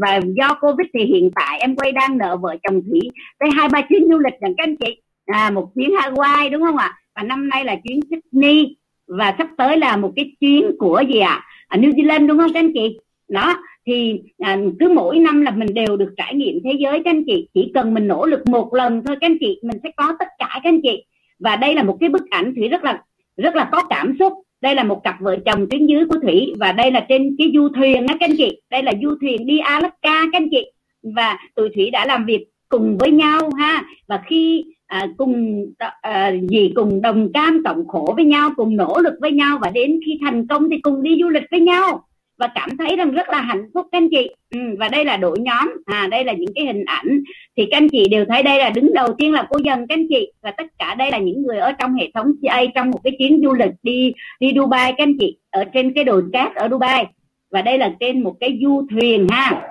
[0.00, 3.00] và do covid thì hiện tại em quay đang nợ vợ chồng thủy
[3.38, 5.02] tới hai ba chuyến du lịch rằng các anh chị.
[5.26, 6.98] À, một chuyến Hawaii đúng không ạ?
[7.16, 8.76] Và năm nay là chuyến Sydney.
[9.06, 11.34] Và sắp tới là một cái chuyến của gì ạ?
[11.34, 11.46] à?
[11.76, 12.98] New Zealand đúng không các anh chị?
[13.28, 13.56] Đó
[13.86, 17.24] thì à, cứ mỗi năm là mình đều được trải nghiệm thế giới các anh
[17.26, 17.48] chị.
[17.54, 20.28] Chỉ cần mình nỗ lực một lần thôi các anh chị mình sẽ có tất
[20.38, 21.04] cả các anh chị.
[21.38, 23.02] Và đây là một cái bức ảnh thủy rất là
[23.36, 24.32] rất là có cảm xúc.
[24.60, 27.50] Đây là một cặp vợ chồng tuyến dưới của thủy và đây là trên cái
[27.54, 28.60] du thuyền á các anh chị.
[28.70, 30.70] Đây là du thuyền đi Alaska các anh chị.
[31.02, 33.84] Và tụi thủy đã làm việc cùng với nhau ha.
[34.08, 35.64] Và khi à, cùng
[36.00, 39.70] à, gì cùng đồng cam cộng khổ với nhau cùng nỗ lực với nhau và
[39.70, 42.04] đến khi thành công thì cùng đi du lịch với nhau.
[42.38, 44.30] Và cảm thấy rằng rất là hạnh phúc các anh chị.
[44.54, 45.74] Ừ, và đây là đội nhóm.
[45.84, 47.20] À đây là những cái hình ảnh.
[47.56, 49.94] Thì các anh chị đều thấy đây là đứng đầu tiên là cô dần các
[49.94, 50.32] anh chị.
[50.42, 53.16] Và tất cả đây là những người ở trong hệ thống CA trong một cái
[53.18, 56.68] chuyến du lịch đi đi Dubai các anh chị ở trên cái đồi cát ở
[56.68, 57.06] Dubai.
[57.50, 59.69] Và đây là trên một cái du thuyền ha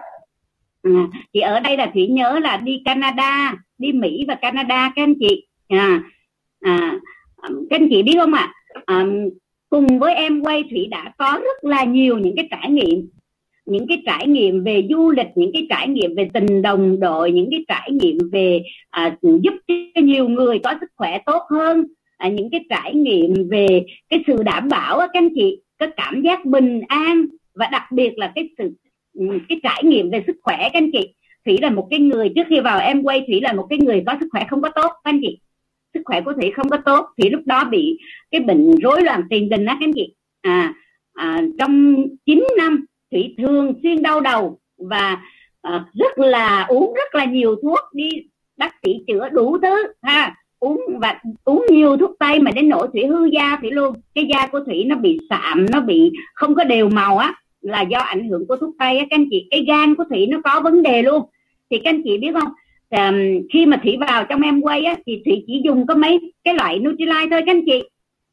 [0.84, 0.92] à,
[1.34, 5.14] thì ở đây là thủy nhớ là đi Canada đi Mỹ và Canada các anh
[5.20, 5.48] chị.
[5.68, 6.04] À,
[6.62, 7.00] à
[7.70, 8.54] các anh chị biết không ạ?
[8.86, 8.96] À?
[8.96, 9.06] à,
[9.70, 13.10] cùng với em quay thủy đã có rất là nhiều những cái trải nghiệm.
[13.66, 17.32] Những cái trải nghiệm về du lịch những cái trải nghiệm về tình đồng đội
[17.32, 21.86] những cái trải nghiệm về à, giúp cho nhiều người có sức khỏe tốt hơn.
[22.18, 26.22] À, những cái trải nghiệm về cái sự đảm bảo các anh chị cái cảm
[26.22, 28.72] giác bình an và đặc biệt là cái sự
[29.14, 31.14] Ừ, cái trải nghiệm về sức khỏe các anh chị.
[31.46, 34.04] Thủy là một cái người trước khi vào em quay thủy là một cái người
[34.06, 35.40] có sức khỏe không có tốt các anh chị.
[35.94, 37.98] Sức khỏe của thủy không có tốt thì lúc đó bị
[38.32, 40.14] cái bệnh rối loạn tiền đình á các anh chị.
[40.42, 40.74] À,
[41.14, 41.96] à trong
[42.26, 45.18] 9 năm thủy thường xuyên đau đầu và
[45.62, 48.10] à, rất là uống rất là nhiều thuốc đi
[48.58, 50.36] bác sĩ chữa đủ thứ ha.
[50.60, 53.96] Uống và uống nhiều thuốc tây mà đến nỗi thủy hư da thủy luôn.
[54.16, 57.82] Cái da của thủy nó bị sạm nó bị không có đều màu á là
[57.82, 59.06] do ảnh hưởng của thuốc tây á.
[59.10, 61.24] Các anh chị cái gan của thủy nó có vấn đề luôn.
[61.70, 62.54] Thì các anh chị biết không?
[63.54, 66.54] Khi mà thủy vào trong em quay á thì thủy chỉ dùng có mấy cái
[66.54, 67.84] loại Nutrilite thôi các anh chị.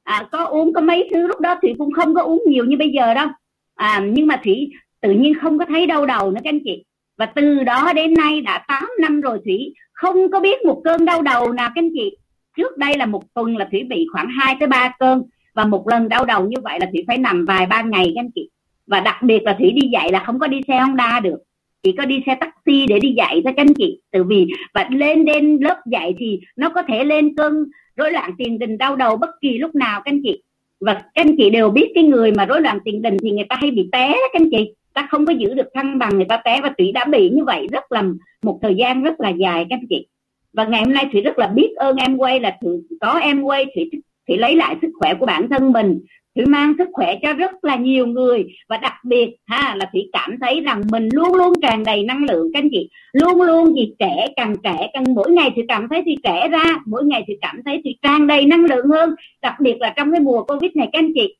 [0.03, 2.77] À, có uống có mấy thứ lúc đó thủy cũng không có uống nhiều như
[2.77, 3.29] bây giờ đâu.
[3.75, 4.71] À, nhưng mà thủy
[5.01, 6.85] tự nhiên không có thấy đau đầu nữa các anh chị.
[7.19, 11.05] Và từ đó đến nay đã 8 năm rồi thủy không có biết một cơn
[11.05, 12.17] đau đầu nào các anh chị.
[12.57, 15.23] Trước đây là một tuần là thủy bị khoảng 2 tới ba cơn.
[15.55, 18.21] Và một lần đau đầu như vậy là thủy phải nằm vài ba ngày các
[18.21, 18.51] anh chị
[18.87, 21.39] và đặc biệt là thủy đi dạy là không có đi xe Honda được.
[21.83, 24.01] Chỉ có đi xe taxi để đi dạy thôi các anh chị.
[24.13, 27.65] Từ vì và lên đến lớp dạy thì nó có thể lên cơn
[27.97, 30.43] rối loạn tiền đình đau đầu bất kỳ lúc nào các anh chị.
[30.81, 33.47] Và các anh chị đều biết cái người mà rối loạn tiền đình thì người
[33.49, 34.73] ta hay bị té đó các anh chị.
[34.95, 37.45] Ta không có giữ được thăng bằng, người ta té và thủy đã bị như
[37.45, 38.03] vậy rất là,
[38.43, 40.07] một thời gian rất là dài các anh chị.
[40.53, 43.43] Và ngày hôm nay thủy rất là biết ơn em quay là thủy, có em
[43.43, 43.91] quay thủy
[44.29, 46.01] thủy lấy lại sức khỏe của bản thân mình.
[46.37, 50.11] Thủy mang sức khỏe cho rất là nhiều người và đặc biệt ha là Thủy
[50.13, 52.89] cảm thấy rằng mình luôn luôn tràn đầy năng lượng các anh chị.
[53.13, 56.65] Luôn luôn gì trẻ càng trẻ càng mỗi ngày thì cảm thấy thì trẻ ra
[56.87, 60.13] mỗi ngày thì cảm thấy thì tràn đầy năng lượng hơn đặc biệt là trong
[60.13, 61.37] cái mùa covid này các anh chị.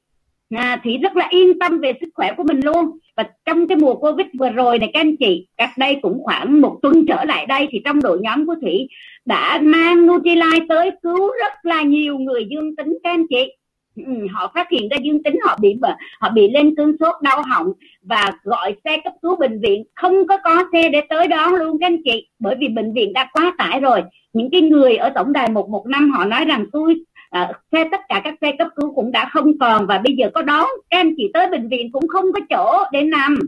[0.55, 2.99] À, thì rất là yên tâm về sức khỏe của mình luôn.
[3.17, 6.61] Và trong cái mùa covid vừa rồi này các anh chị cách đây cũng khoảng
[6.61, 8.89] một tuần trở lại đây thì trong đội nhóm của thủy
[9.25, 13.53] đã mang Nutrilite tới cứu rất là nhiều người dương tính các anh chị.
[13.97, 15.77] Ừ, họ phát hiện ra dương tính họ bị
[16.21, 17.73] họ bị lên cơn sốt đau họng
[18.03, 19.85] và gọi xe cấp cứu bệnh viện.
[19.95, 23.13] Không có có xe để tới đó luôn các anh chị bởi vì bệnh viện
[23.13, 24.03] đã quá tải rồi.
[24.33, 26.95] Những cái người ở tổng đài 115 họ nói rằng tôi
[27.31, 30.31] à, xe tất cả các xe cấp cứu cũng đã không còn và bây giờ
[30.35, 33.39] có đón các anh chị tới bệnh viện cũng không có chỗ để nằm.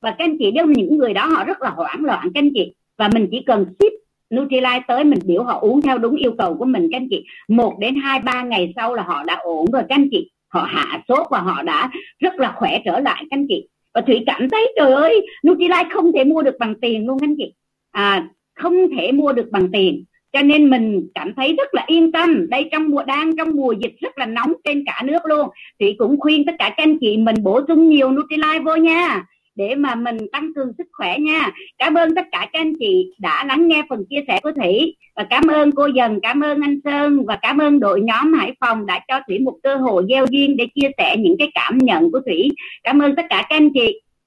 [0.00, 2.50] Và các anh chị biết những người đó họ rất là hoảng loạn các anh
[2.54, 3.99] chị và mình chỉ cần ship
[4.34, 6.88] Nutrilite tới mình biểu họ uống theo đúng yêu cầu của mình.
[6.92, 9.82] Các anh chị, một đến hai, ba ngày sau là họ đã ổn rồi.
[9.88, 13.24] Các anh chị, họ hạ sốt và họ đã rất là khỏe trở lại.
[13.30, 16.74] Các anh chị, và thủy cảm thấy, trời ơi Nutrilite không thể mua được bằng
[16.80, 17.52] tiền luôn, các anh chị.
[17.90, 20.04] À không thể mua được bằng tiền.
[20.32, 22.50] Cho nên mình cảm thấy rất là yên tâm.
[22.50, 25.48] Đây trong mùa, đang trong mùa dịch rất là nóng trên cả nước luôn.
[25.80, 29.24] Thì cũng khuyên tất cả các anh chị mình bổ sung nhiều Nutrilite vô nha
[29.54, 31.50] để mà mình tăng cường sức khỏe nha.
[31.78, 34.96] Cảm ơn tất cả các anh chị đã lắng nghe phần chia sẻ của thủy.
[35.16, 37.24] Và cảm ơn cô dần, cảm ơn anh sơn.
[37.26, 40.56] Và cảm ơn đội nhóm hải phòng đã cho thủy một cơ hội gieo duyên
[40.56, 42.48] để chia sẻ những cái cảm nhận của thủy.
[42.82, 44.00] Cảm ơn tất cả các anh chị.